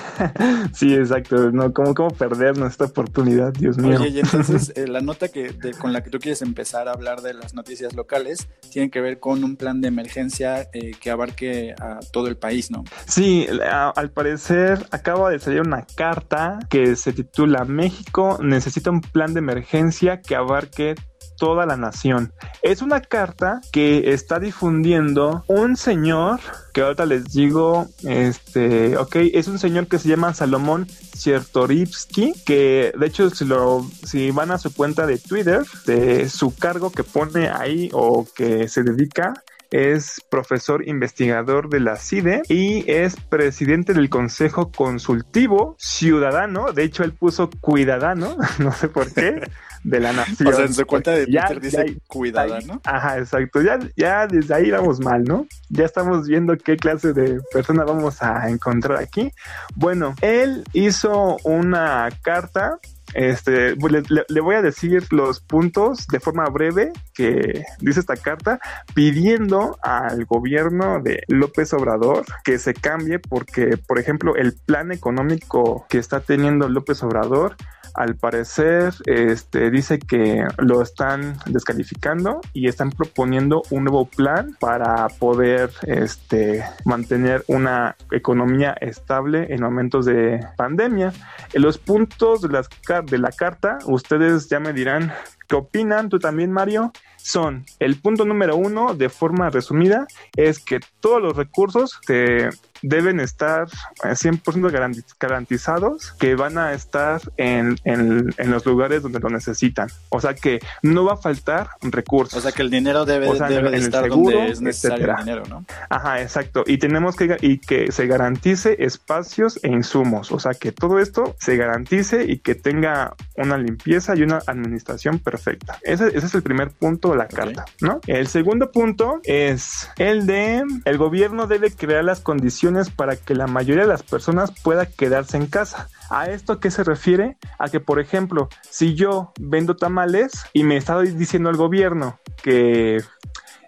[0.75, 3.99] sí, exacto, no, ¿cómo, cómo perdernos esta oportunidad, Dios mío?
[3.99, 7.23] Oye, y entonces eh, la nota que con la que tú quieres empezar a hablar
[7.23, 11.75] de las noticias locales tiene que ver con un plan de emergencia eh, que abarque
[11.81, 12.85] a todo el país, ¿no?
[13.07, 19.33] Sí, al parecer acaba de salir una carta que se titula México necesita un plan
[19.33, 20.97] de emergencia que abarque
[21.41, 22.33] toda la nación.
[22.63, 26.39] Es una carta que está difundiendo un señor
[26.75, 32.93] que ahorita les digo, este, ok, es un señor que se llama Salomón Chertorivsky, que
[32.97, 37.03] de hecho si lo, si van a su cuenta de Twitter, de su cargo que
[37.03, 43.95] pone ahí o que se dedica es profesor investigador de la CIDE y es presidente
[43.95, 46.73] del Consejo Consultivo Ciudadano.
[46.73, 49.43] De hecho, él puso cuidadano, no sé por qué,
[49.85, 50.49] de la nación.
[50.51, 52.81] O sea, en su cuenta de Twitter dice cuidadano.
[52.85, 53.63] Ajá, exacto.
[53.63, 55.47] Ya, ya desde ahí vamos mal, ¿no?
[55.69, 59.33] Ya estamos viendo qué clase de persona vamos a encontrar aquí.
[59.77, 62.79] Bueno, él hizo una carta
[63.15, 68.61] este, pues, le, voy a decir los puntos de forma breve que dice esta carta
[68.95, 75.87] pidiendo al gobierno de López Obrador que se cambie porque, por ejemplo, el plan económico
[75.89, 77.57] que está teniendo López Obrador
[77.95, 85.09] al parecer este, dice que lo están descalificando y están proponiendo un nuevo plan para
[85.09, 91.13] poder este, mantener una economía estable en momentos de pandemia.
[91.53, 95.13] En los puntos de, de la carta, ustedes ya me dirán
[95.51, 100.79] qué opinan, tú también Mario, son el punto número uno, de forma resumida, es que
[101.01, 102.49] todos los recursos te
[102.83, 103.69] deben estar
[104.03, 109.89] 100% garantizados que van a estar en, en, los lugares donde lo necesitan.
[110.09, 112.39] O sea que no va a faltar recursos.
[112.39, 115.67] O sea que el dinero debe, estar donde es necesario el dinero, ¿no?
[115.91, 116.65] Ajá, exacto.
[116.67, 120.33] Y tenemos que, y que se garantice espacios e insumos.
[120.33, 125.19] O sea que todo esto se garantice y que tenga una limpieza y una administración
[125.19, 125.40] perfecta.
[125.83, 128.01] Ese, ese es el primer punto de la carta, ¿no?
[128.07, 133.47] El segundo punto es el de el gobierno debe crear las condiciones para que la
[133.47, 135.89] mayoría de las personas pueda quedarse en casa.
[136.11, 137.37] ¿A esto qué se refiere?
[137.59, 142.99] A que, por ejemplo, si yo vendo tamales y me está diciendo el gobierno que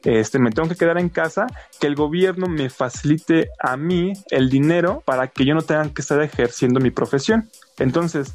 [0.05, 1.47] este, me tengo que quedar en casa,
[1.81, 6.03] que el gobierno me facilite a mí el dinero para que yo no tenga que
[6.03, 7.49] estar ejerciendo mi profesión.
[7.79, 8.33] Entonces,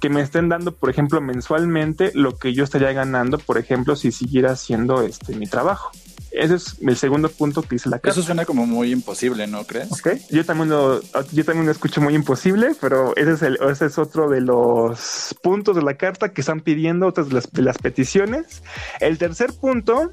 [0.00, 4.12] que me estén dando, por ejemplo, mensualmente lo que yo estaría ganando, por ejemplo, si
[4.12, 5.90] siguiera haciendo este mi trabajo.
[6.30, 8.10] Ese es el segundo punto que dice la carta.
[8.10, 9.90] Eso suena como muy imposible, ¿no crees?
[9.90, 11.00] Ok, yo también lo,
[11.32, 15.34] yo también lo escucho muy imposible, pero ese es, el, ese es otro de los
[15.42, 18.62] puntos de la carta que están pidiendo, otras de las, de las peticiones.
[19.00, 20.12] El tercer punto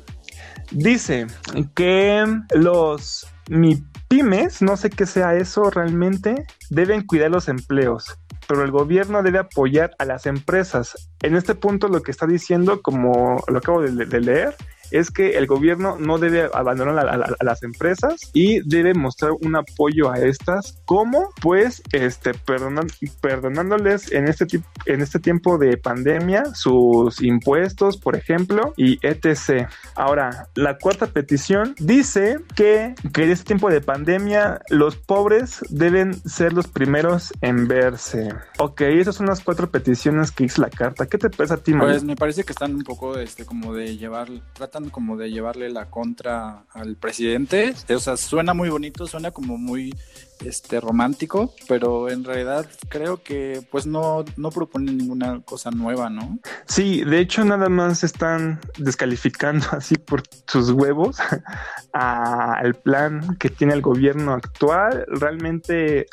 [0.71, 1.27] dice
[1.75, 8.71] que los MIPIMES, no sé qué sea eso realmente, deben cuidar los empleos pero el
[8.71, 11.09] gobierno debe apoyar a las empresas.
[11.21, 14.55] En este punto lo que está diciendo, como lo acabo de, leer,
[14.93, 20.11] es que el gobierno no debe abandonar a, las empresas y debe mostrar un apoyo
[20.11, 22.87] a estas, como pues este perdonan,
[23.19, 24.45] perdonándoles en este
[24.85, 29.67] en este tiempo de pandemia sus impuestos, por ejemplo, y etc.
[29.95, 36.13] Ahora, la cuarta petición dice que, que en este tiempo de pandemia los pobres deben
[36.29, 38.29] ser los primeros en verse.
[38.59, 41.07] Ok, esas son las cuatro peticiones que hizo la carta.
[41.07, 43.97] ¿Qué te parece a ti, Pues me parece que están un poco este como de
[43.97, 47.73] llevar, tratan como de llevarle la contra al presidente.
[47.89, 49.93] O sea, suena muy bonito, suena como muy
[50.45, 56.39] este romántico, pero en realidad creo que pues no, no propone ninguna cosa nueva, ¿no?
[56.65, 61.17] Sí, de hecho nada más están descalificando así por sus huevos
[61.93, 65.05] al plan que tiene el gobierno actual.
[65.07, 66.07] Realmente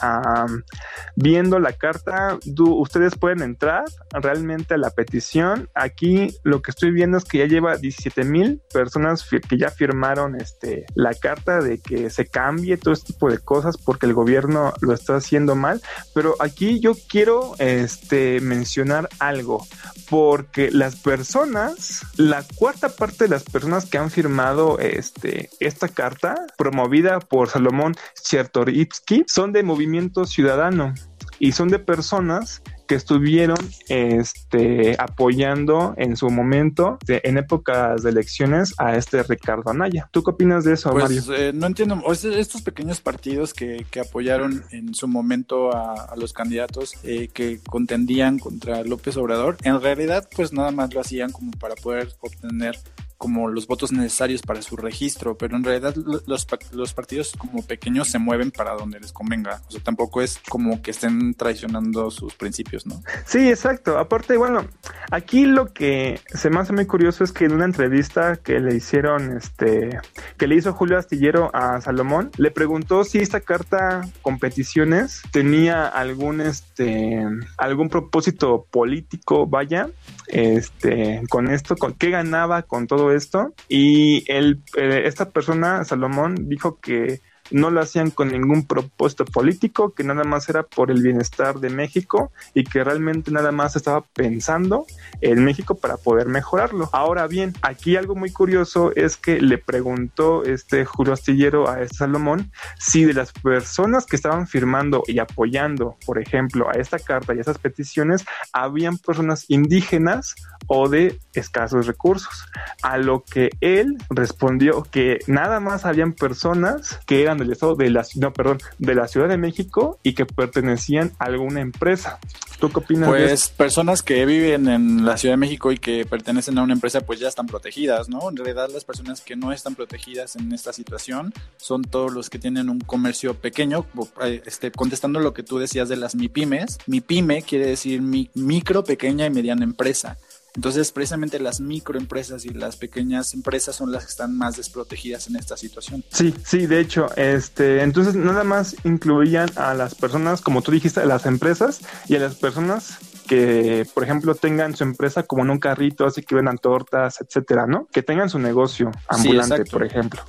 [1.17, 5.69] viendo la carta, ustedes pueden entrar realmente a la petición.
[5.75, 10.41] Aquí lo que estoy viendo es que ya lleva 17 mil personas que ya firmaron
[10.41, 14.75] este, la carta de que se cambie todo este tipo de cosas porque el gobierno
[14.81, 15.81] lo está haciendo mal,
[16.15, 19.67] pero aquí yo quiero este, mencionar algo,
[20.09, 26.35] porque las personas, la cuarta parte de las personas que han firmado este, esta carta,
[26.59, 30.93] promovida por Salomón Chertorivsky, son de Movimiento Ciudadano
[31.39, 33.57] y son de personas que estuvieron
[33.89, 40.09] este, apoyando en su momento, en épocas de elecciones, a este Ricardo Anaya.
[40.11, 41.23] ¿Tú qué opinas de eso, pues, Mario?
[41.37, 46.97] Eh, no entiendo, estos pequeños partidos que, que apoyaron en su momento a, los candidatos
[47.05, 51.77] eh, que contendían contra López Obrador, en realidad pues nada más lo hacían como para
[51.77, 52.77] poder obtener
[53.21, 58.09] como los votos necesarios para su registro, pero en realidad los, los partidos como pequeños
[58.09, 59.61] se mueven para donde les convenga.
[59.69, 63.03] O sea, tampoco es como que estén traicionando sus principios, ¿no?
[63.27, 63.99] Sí, exacto.
[63.99, 64.65] Aparte, bueno,
[65.11, 68.75] aquí lo que se me hace muy curioso es que en una entrevista que le
[68.75, 70.01] hicieron, este,
[70.39, 75.87] que le hizo Julio Astillero a Salomón, le preguntó si esta carta con peticiones tenía
[75.87, 77.23] algún, este,
[77.59, 79.91] algún propósito político, vaya,
[80.29, 83.55] este, con esto, con qué ganaba con todo esto.
[83.69, 89.93] Y el, eh, esta persona, Salomón, dijo que no lo hacían con ningún propósito político,
[89.95, 94.03] que nada más era por el bienestar de México y que realmente nada más estaba
[94.15, 94.87] pensando
[95.21, 96.89] en México para poder mejorarlo.
[96.93, 101.99] Ahora bien, aquí algo muy curioso es que le preguntó este Julio Astillero a este
[101.99, 107.35] Salomón si de las personas que estaban firmando y apoyando, por ejemplo, a esta carta
[107.35, 110.35] y a esas peticiones, habían personas indígenas
[110.67, 112.47] o de escasos recursos.
[112.83, 117.91] A lo que él respondió que nada más habían personas que eran del estado de
[117.91, 122.19] la no, perdón, de la Ciudad de México y que pertenecían a alguna empresa.
[122.59, 123.09] ¿Tú qué opinas?
[123.09, 127.01] Pues personas que viven en la Ciudad de México y que pertenecen a una empresa
[127.01, 128.29] pues ya están protegidas, ¿no?
[128.29, 132.39] En realidad las personas que no están protegidas en esta situación son todos los que
[132.39, 133.87] tienen un comercio pequeño,
[134.23, 136.79] eh, este, contestando lo que tú decías de las MIPIMES.
[136.87, 140.19] MIPYME quiere decir micro, pequeña y mediana empresa.
[140.55, 145.37] Entonces, precisamente las microempresas y las pequeñas empresas son las que están más desprotegidas en
[145.37, 146.05] esta situación.
[146.11, 151.01] Sí, sí, de hecho, este, entonces nada más incluían a las personas, como tú dijiste,
[151.01, 155.51] a las empresas y a las personas que, por ejemplo, tengan su empresa como en
[155.51, 157.87] un carrito, así que vendan tortas, etcétera, ¿no?
[157.93, 160.23] Que tengan su negocio ambulante, por ejemplo.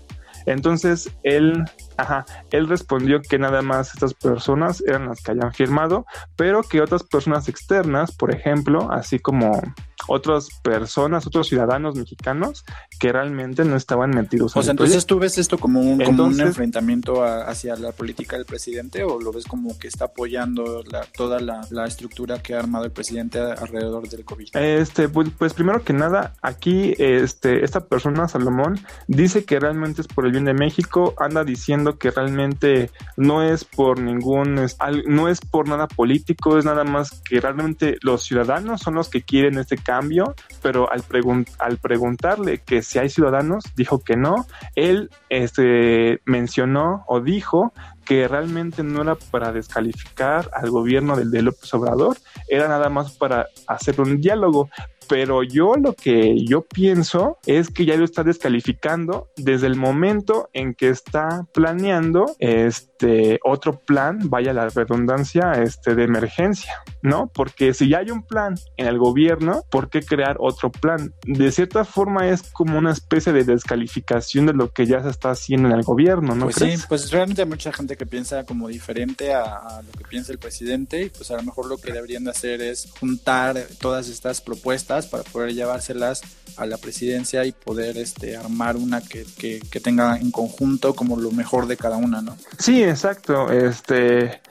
[0.46, 1.66] Entonces, él
[2.02, 6.82] Ajá, él respondió que nada más estas personas eran las que hayan firmado, pero que
[6.82, 9.62] otras personas externas, por ejemplo, así como
[10.08, 12.66] otras personas, otros ciudadanos mexicanos
[13.00, 14.56] que realmente no estaban metidos.
[14.56, 18.46] O sea, entonces tú ves esto como un, como un enfrentamiento hacia la política del
[18.46, 20.84] presidente o lo ves como que está apoyando
[21.16, 24.56] toda la, estructura que ha armado el presidente alrededor del COVID.
[24.56, 30.08] Este, pues, pues, primero que nada, aquí este, esta persona, Salomón, dice que realmente es
[30.08, 34.56] por el bien de México, anda diciendo que realmente no es por ningún,
[35.08, 39.24] no es por nada político, es nada más que realmente los ciudadanos son los que
[39.24, 41.04] quieren este cambio, pero al,
[41.60, 44.46] al preguntarle que si hay ciudadanos, dijo que no.
[44.76, 47.74] Él este, mencionó o dijo
[48.06, 53.18] que realmente no era para descalificar al gobierno del de López Obrador, era nada más
[53.18, 54.70] para hacer un diálogo
[55.12, 60.50] pero yo lo que yo pienso es que ya lo está descalificando desde el momento
[60.54, 67.30] en que está planeando este otro plan, vaya la redundancia, este de emergencia, ¿no?
[67.34, 71.14] Porque si ya hay un plan en el gobierno, ¿por qué crear otro plan?
[71.26, 75.32] De cierta forma es como una especie de descalificación de lo que ya se está
[75.32, 76.46] haciendo en el gobierno, ¿no?
[76.46, 80.06] Pues sí, pues realmente hay mucha gente que piensa como diferente a, a lo que
[80.06, 83.62] piensa el presidente y pues a lo mejor lo que deberían de hacer es juntar
[83.82, 86.22] todas estas propuestas para poder llevárselas
[86.58, 91.32] a la presidencia y poder este armar una que, que, tenga en conjunto como lo
[91.32, 92.38] mejor de cada una, ¿no?
[92.58, 93.52] Sí, exacto.
[93.52, 94.42] Este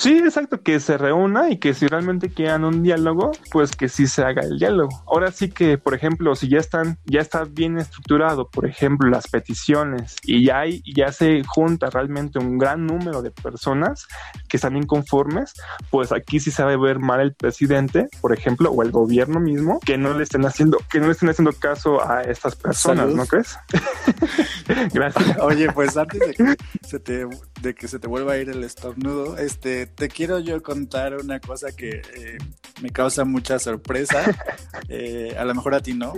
[0.00, 4.06] Sí, exacto, que se reúna y que si realmente quieran un diálogo, pues que sí
[4.06, 5.04] se haga el diálogo.
[5.06, 9.28] Ahora sí que, por ejemplo, si ya están, ya está bien estructurado, por ejemplo, las
[9.28, 14.08] peticiones y ya hay, ya se junta realmente un gran número de personas
[14.48, 15.52] que están inconformes,
[15.90, 19.98] pues aquí sí sabe ver mal el presidente, por ejemplo, o el gobierno mismo, que
[19.98, 23.58] no le estén haciendo, que no le estén haciendo caso a estas personas, ¿no crees?
[24.94, 25.36] Gracias.
[25.42, 26.56] Oye, pues antes de que
[26.88, 27.26] se te,
[27.62, 31.40] de que se te vuelva a ir el estornudo, este te quiero yo contar una
[31.40, 32.38] cosa que eh,
[32.80, 34.24] me causa mucha sorpresa,
[34.88, 36.14] eh, a lo mejor a ti no,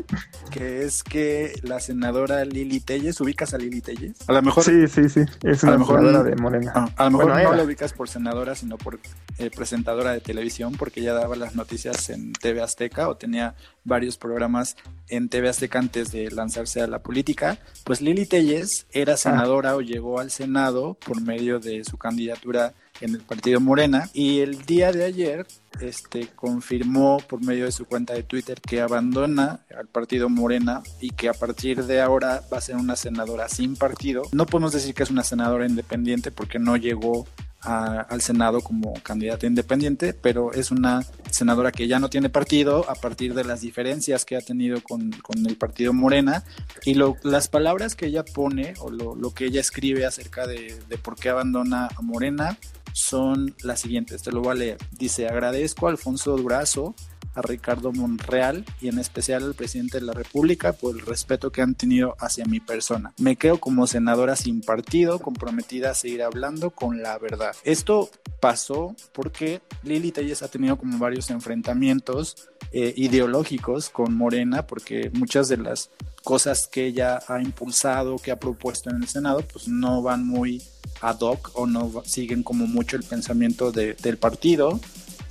[0.50, 4.16] que es que la senadora Lili Telles, ¿ubicas a Lili Telles?
[4.28, 4.64] A lo mejor...
[4.64, 6.72] Sí, sí, sí, es una senadora de Morena.
[6.74, 9.00] Ah, a lo mejor no la ubicas por senadora, sino por
[9.38, 14.16] eh, presentadora de televisión, porque ella daba las noticias en TV Azteca o tenía varios
[14.16, 14.76] programas
[15.08, 17.58] en TV Azteca antes de lanzarse a la política.
[17.84, 19.16] Pues Lili Telles era ah.
[19.16, 24.40] senadora o llegó al Senado por medio de su candidatura en el partido Morena y
[24.40, 25.46] el día de ayer
[25.80, 31.10] este confirmó por medio de su cuenta de Twitter que abandona al partido Morena y
[31.10, 34.22] que a partir de ahora va a ser una senadora sin partido.
[34.32, 37.26] No podemos decir que es una senadora independiente porque no llegó
[37.62, 42.94] al Senado como candidata independiente, pero es una senadora que ya no tiene partido a
[42.94, 45.12] partir de las diferencias que ha tenido con,
[45.46, 46.44] el partido Morena
[46.84, 50.76] y lo, las palabras que ella pone o lo, lo que ella escribe acerca de,
[50.88, 52.58] de por qué abandona a Morena
[52.92, 54.78] son las siguientes, te lo voy a leer.
[54.92, 56.94] Dice, agradezco a Alfonso Durazo
[57.34, 61.62] a Ricardo Monreal y en especial al presidente de la República por el respeto que
[61.62, 63.12] han tenido hacia mi persona.
[63.18, 67.54] Me quedo como senadora sin partido, comprometida a seguir hablando con la verdad.
[67.64, 75.10] Esto pasó porque Lili Telles ha tenido como varios enfrentamientos eh, ideológicos con Morena, porque
[75.12, 75.90] muchas de las
[76.24, 80.62] cosas que ella ha impulsado, que ha propuesto en el Senado, pues no van muy
[81.00, 84.80] ad hoc o no siguen como mucho el pensamiento del partido.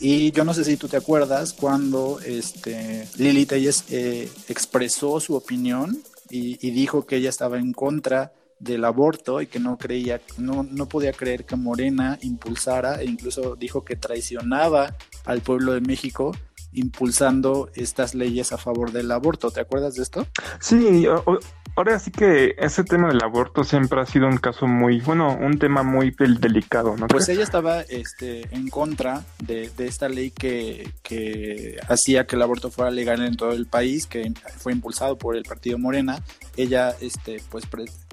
[0.03, 5.35] Y yo no sé si tú te acuerdas cuando este, Lili Telles eh, expresó su
[5.35, 10.63] opinión y, dijo que ella estaba en contra del aborto y que no creía, no,
[10.63, 14.95] no podía creer que Morena impulsara e incluso dijo que traicionaba
[15.25, 16.31] al pueblo de México
[16.73, 19.51] impulsando estas leyes a favor del aborto.
[19.51, 20.25] ¿Te acuerdas de esto?
[20.59, 21.05] Sí,
[21.75, 25.57] ahora sí que ese tema del aborto siempre ha sido un caso muy, bueno, un
[25.59, 27.07] tema muy delicado, ¿no?
[27.07, 32.71] Pues ella estaba este, en contra de, esta ley que, que, hacía que el aborto
[32.71, 36.21] fuera legal en todo el país, que fue impulsado por el partido Morena.
[36.57, 37.65] Ella, este, pues,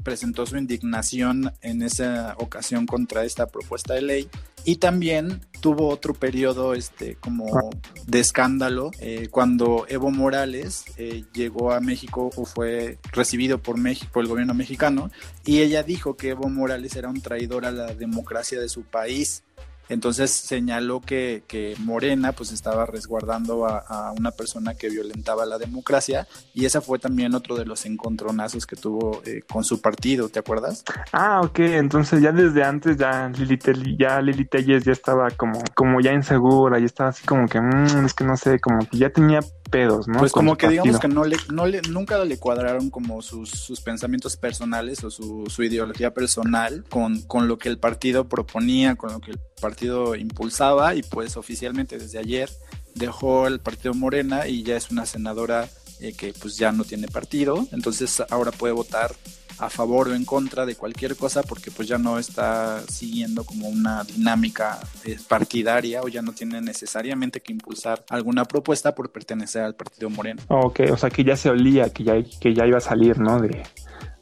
[0.03, 4.29] presentó su indignación en esa ocasión contra esta propuesta de ley.
[4.65, 7.71] Y también tuvo otro periodo este como
[8.07, 14.11] de escándalo eh, cuando Evo Morales eh, llegó a México o fue recibido por México
[14.13, 15.11] por el gobierno mexicano
[15.45, 19.43] y ella dijo que Evo Morales era un traidor a la democracia de su país
[19.89, 26.27] entonces señaló que, que Morena pues estaba resguardando a, una persona que violentaba la democracia
[26.55, 30.39] y esa fue también otro de los encontronazos que tuvo eh, con su partido, ¿te
[30.39, 30.85] acuerdas?
[31.13, 33.59] Ah, ok, entonces ya desde antes ya Lili,
[33.99, 38.05] ya Lili Telles ya estaba como, como ya insegura y estaba así como que, mmm,
[38.05, 40.19] es que no sé, como que ya tenía pedos, ¿no?
[40.19, 43.81] Pues como que digamos que no le, no le, nunca le cuadraron como sus, sus
[43.81, 49.13] pensamientos personales o su, su ideología personal con, con lo que el partido proponía, con
[49.13, 52.51] lo que el partido impulsaba y pues oficialmente desde ayer
[52.95, 55.69] dejó el partido Morena y ya es una senadora
[56.01, 59.15] eh, que pues ya no tiene partido, entonces ahora puede votar
[59.59, 63.69] a favor o en contra de cualquier cosa porque pues ya no está siguiendo como
[63.69, 69.63] una dinámica eh, partidaria o ya no tiene necesariamente que impulsar alguna propuesta por pertenecer
[69.63, 70.43] al partido Moreno.
[70.49, 73.41] Ok, o sea que ya se olía que ya, que ya iba a salir, ¿no?
[73.41, 73.63] De,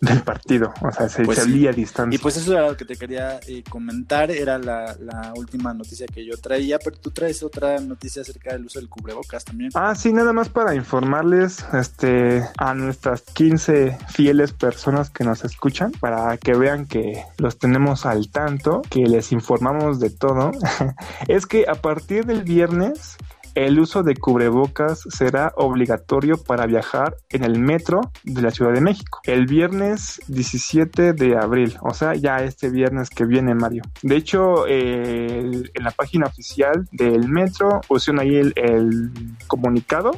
[0.01, 2.15] del partido, o sea, se pues salía a distancia.
[2.15, 6.07] Y pues eso era lo que te quería eh, comentar, era la, la, última noticia
[6.07, 9.71] que yo traía, pero tú traes otra noticia acerca del uso del cubrebocas también.
[9.75, 15.93] Ah, sí, nada más para informarles este, a nuestras 15 fieles personas que nos escuchan,
[15.93, 20.53] para que vean que los tenemos al tanto, que les informamos de todo,
[21.29, 23.17] es que a partir del viernes
[23.57, 28.83] el uso de cubrebocas será obligatorio para viajar en el metro de la Ciudad de
[28.83, 33.83] México el viernes 17 de abril, o sea, ya este viernes que viene, Mario.
[34.03, 39.11] De hecho, en la página oficial del metro pusieron ahí el
[39.47, 40.13] comunicado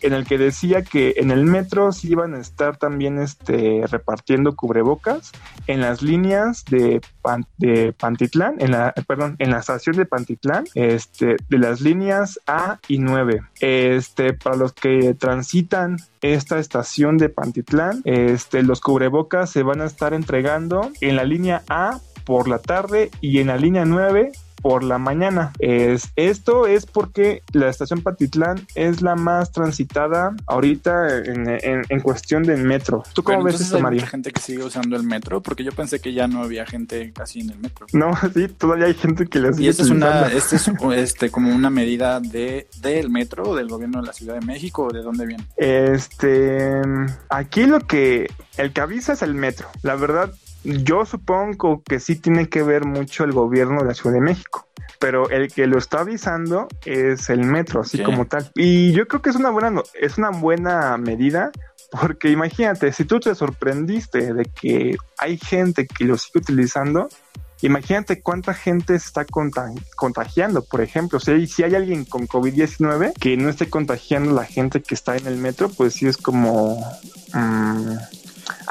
[0.00, 4.56] en el que decía que en el metro sí iban a estar también este, repartiendo
[4.56, 5.32] cubrebocas
[5.66, 7.00] en las líneas de,
[7.58, 12.78] de Pantitlán, en la, perdón, en la estación de Pantitlán, este, de las líneas A
[12.88, 13.42] y 9.
[13.60, 19.86] Este, para los que transitan esta estación de Pantitlán, este, los cubrebocas se van a
[19.86, 24.32] estar entregando en la línea A por la tarde y en la línea 9
[24.62, 25.52] por la mañana.
[25.58, 32.64] Es, esto es porque la estación Patitlán es la más transitada ahorita en, cuestión del
[32.64, 33.02] metro.
[33.12, 34.06] ¿Tú cómo ves esto, hay María?
[34.06, 35.40] gente que sigue usando el metro?
[35.42, 37.86] Porque yo pensé que ya no había gente casi en el metro.
[37.92, 41.30] No, sí, todavía hay gente que le sigue Y esta es una, este es este,
[41.30, 45.02] como una medida de del metro del gobierno de la Ciudad de México o de
[45.02, 45.44] dónde viene?
[45.56, 46.80] Este,
[47.28, 49.68] aquí lo que, el que avisa es el metro.
[49.82, 50.32] La verdad,
[50.64, 54.68] yo supongo que sí tiene que ver mucho el gobierno de la Ciudad de México,
[54.98, 58.50] pero el que lo está avisando es el metro, así como tal.
[58.54, 61.50] Y yo creo que es una buena, es una buena medida,
[61.90, 67.08] porque imagínate, si tú te sorprendiste de que hay gente que lo sigue utilizando,
[67.60, 69.24] imagínate cuánta gente está
[69.96, 71.20] contagiando, por ejemplo.
[71.20, 75.16] Si si hay alguien con COVID-19 que no esté contagiando a la gente que está
[75.16, 76.80] en el metro, pues sí es como...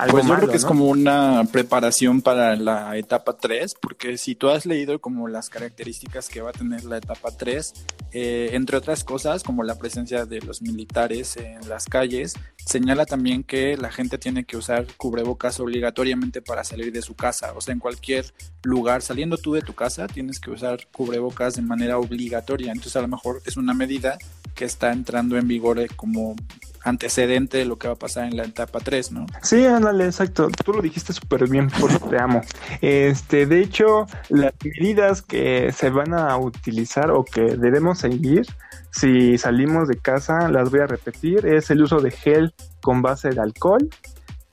[0.10, 4.50] Pues yo creo que es como una preparación para la etapa 3, porque si tú
[4.50, 7.74] has leído como las características que va a tener la etapa 3,
[8.14, 13.44] eh, entre otras cosas, como la presencia de los militares en las calles, señala también
[13.44, 17.74] que la gente tiene que usar cubrebocas obligatoriamente para salir de su casa, o sea,
[17.74, 22.72] en cualquier lugar, saliendo tú de tu casa, tienes que usar cubrebocas de manera obligatoria,
[22.72, 24.18] entonces a lo mejor es una medida
[24.56, 26.36] que está entrando en vigor eh, como
[26.84, 29.26] antecedente de lo que va a pasar en la etapa 3, ¿no?
[29.42, 30.50] Sí, ándale, exacto.
[30.64, 32.42] Tú lo dijiste súper bien, por eso te amo.
[32.82, 38.46] Este, de hecho, las medidas que se van a utilizar o que debemos seguir
[38.92, 43.30] si salimos de casa, las voy a repetir, es el uso de gel con base
[43.30, 43.90] de alcohol,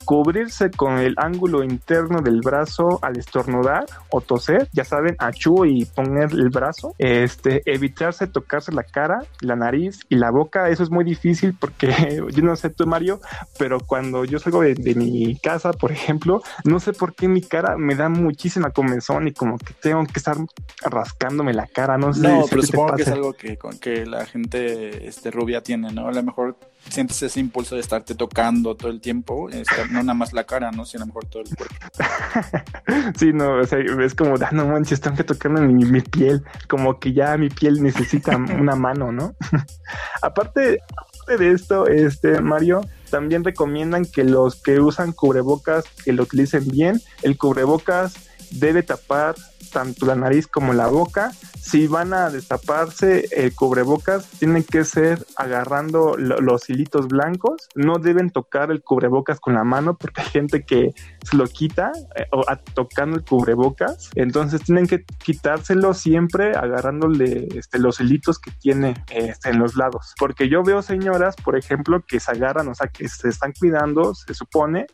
[0.05, 5.85] cubrirse con el ángulo interno del brazo al estornudar o toser, ya saben, achú y
[5.85, 10.89] poner el brazo, este, evitarse tocarse la cara, la nariz y la boca, eso es
[10.89, 11.89] muy difícil porque
[12.33, 13.21] yo no sé tú Mario,
[13.57, 17.77] pero cuando yo salgo de, mi casa, por ejemplo, no sé por qué mi cara
[17.77, 20.35] me da muchísima comezón y como que tengo que estar
[20.81, 22.27] rascándome la cara, no sé.
[22.27, 26.07] No, pero supongo que es algo que, que la gente este, rubia tiene, ¿no?
[26.07, 26.55] A lo mejor
[26.89, 29.49] sientes ese impulso de estarte tocando todo el tiempo,
[29.91, 30.85] no nada más la cara, ¿no?
[30.85, 31.75] Sino a lo mejor todo el cuerpo.
[33.19, 36.43] sí, no, o sea, es como, ah, no manches, están que tocando mi, mi piel,
[36.67, 39.35] como que ya mi piel necesita una mano, ¿no?
[40.21, 40.79] aparte,
[41.27, 47.01] de esto, este, Mario, también recomiendan que los que usan cubrebocas, que lo utilicen bien,
[47.21, 48.15] el cubrebocas
[48.51, 49.35] debe tapar
[49.69, 51.31] tanto la nariz como la boca.
[51.59, 57.69] Si van a destaparse el cubrebocas, tienen que ser agarrando los hilitos blancos.
[57.75, 60.93] No deben tocar el cubrebocas con la mano porque hay gente que
[61.23, 62.43] se lo quita eh, o
[62.73, 64.09] tocando el cubrebocas.
[64.15, 70.13] Entonces tienen que quitárselo siempre agarrándole este, los hilitos que tiene este, en los lados.
[70.17, 74.13] Porque yo veo señoras, por ejemplo, que se agarran, o sea, que se están cuidando,
[74.15, 74.87] se supone,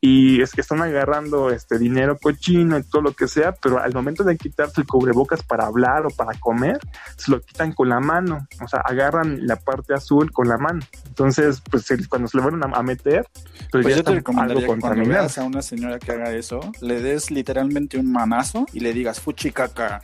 [0.00, 3.92] y es que están agarrando este dinero cochino y todo lo que sea, pero al
[3.92, 6.78] momento de quitarse el cubrebocas para hablar o para comer,
[7.16, 10.80] se lo quitan con la mano, o sea, agarran la parte azul con la mano.
[11.06, 13.26] Entonces, pues cuando se lo van a, meter,
[13.72, 16.60] pues, pues ya yo te recomendaría que cuando veas a una señora que haga eso,
[16.80, 20.00] le des literalmente un manazo y le digas fuchicaca.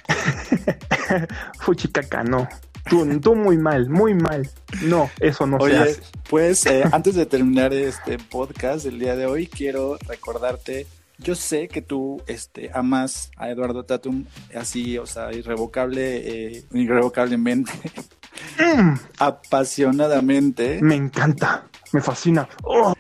[1.61, 2.49] fuchicaca, no.
[2.89, 4.49] Tú, tú muy mal, muy mal.
[4.83, 6.03] No, eso no se hace.
[6.29, 10.87] Pues eh, antes de terminar este podcast del día de hoy, quiero recordarte
[11.19, 14.25] yo sé que tú este, amas a Eduardo Tatum
[14.55, 17.73] así, o sea, irrevocable, eh, irrevocablemente,
[18.59, 18.95] mm.
[19.19, 20.81] apasionadamente.
[20.83, 22.49] Me encanta, me fascina.
[22.63, 22.94] Oh.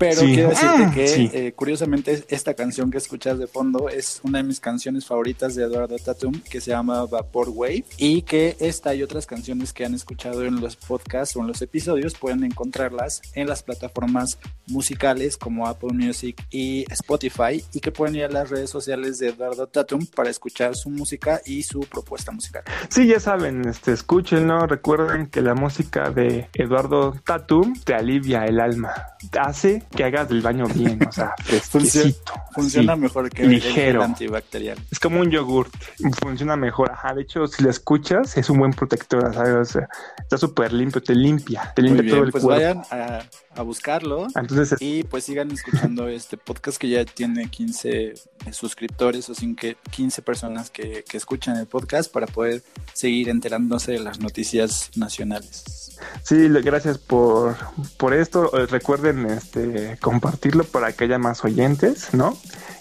[0.00, 4.38] Pero quiero decirte ah, que, eh, curiosamente, esta canción que escuchas de fondo es una
[4.38, 8.94] de mis canciones favoritas de Eduardo Tatum, que se llama Vapor Wave, y que esta
[8.94, 13.20] y otras canciones que han escuchado en los podcasts o en los episodios pueden encontrarlas
[13.34, 14.38] en las plataformas
[14.68, 19.28] musicales como Apple Music y Spotify, y que pueden ir a las redes sociales de
[19.28, 22.62] Eduardo Tatum para escuchar su música y su propuesta musical.
[22.88, 28.60] Sí, ya saben, este, escúchenlo, recuerden que la música de Eduardo Tatum te alivia el
[28.60, 28.94] alma,
[29.38, 32.32] hace que hagas el baño bien, o sea, fresquecito.
[32.52, 34.00] Funciona mejor que ligero.
[34.00, 34.78] el antibacterial.
[34.90, 35.72] Es como un yogurt,
[36.20, 36.90] funciona mejor.
[36.92, 39.54] Ajá, de hecho, si lo escuchas, es un buen protector, ¿sabes?
[39.54, 39.88] O sea,
[40.18, 42.62] está súper limpio, te limpia, te limpia todo el pues cuerpo.
[42.62, 43.22] vayan a,
[43.62, 48.14] buscarlo Entonces, y pues sigan escuchando este podcast que ya tiene 15
[48.52, 53.92] suscriptores o sin que 15 personas que, que escuchan el podcast para poder seguir enterándose
[53.92, 55.98] de las noticias nacionales.
[56.22, 57.56] Sí, gracias por,
[57.96, 58.50] por esto.
[58.68, 62.36] Recuerden este, compartirlo para que haya más oyentes, ¿no?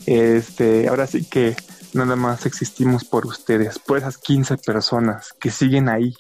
[0.06, 1.56] Este, ahora sí que
[1.94, 6.16] nada más existimos por ustedes, por esas 15 personas que siguen ahí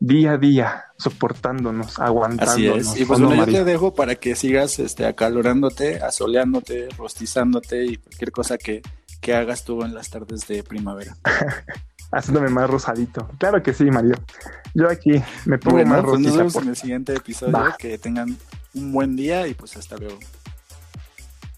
[0.00, 2.54] día a día soportándonos, aguantándonos.
[2.54, 3.00] Así es.
[3.00, 8.32] Y pues bueno, yo te dejo para que sigas este, acalorándote, asoleándote, rostizándote y cualquier
[8.32, 8.82] cosa que,
[9.20, 11.16] que hagas tú en las tardes de primavera.
[12.12, 13.28] Haciéndome más rosadito.
[13.38, 14.14] Claro que sí, Mario.
[14.72, 17.58] Yo aquí me pongo más pues nos vemos en el siguiente episodio.
[17.78, 18.36] Que tengan
[18.74, 20.18] un buen día y pues hasta luego.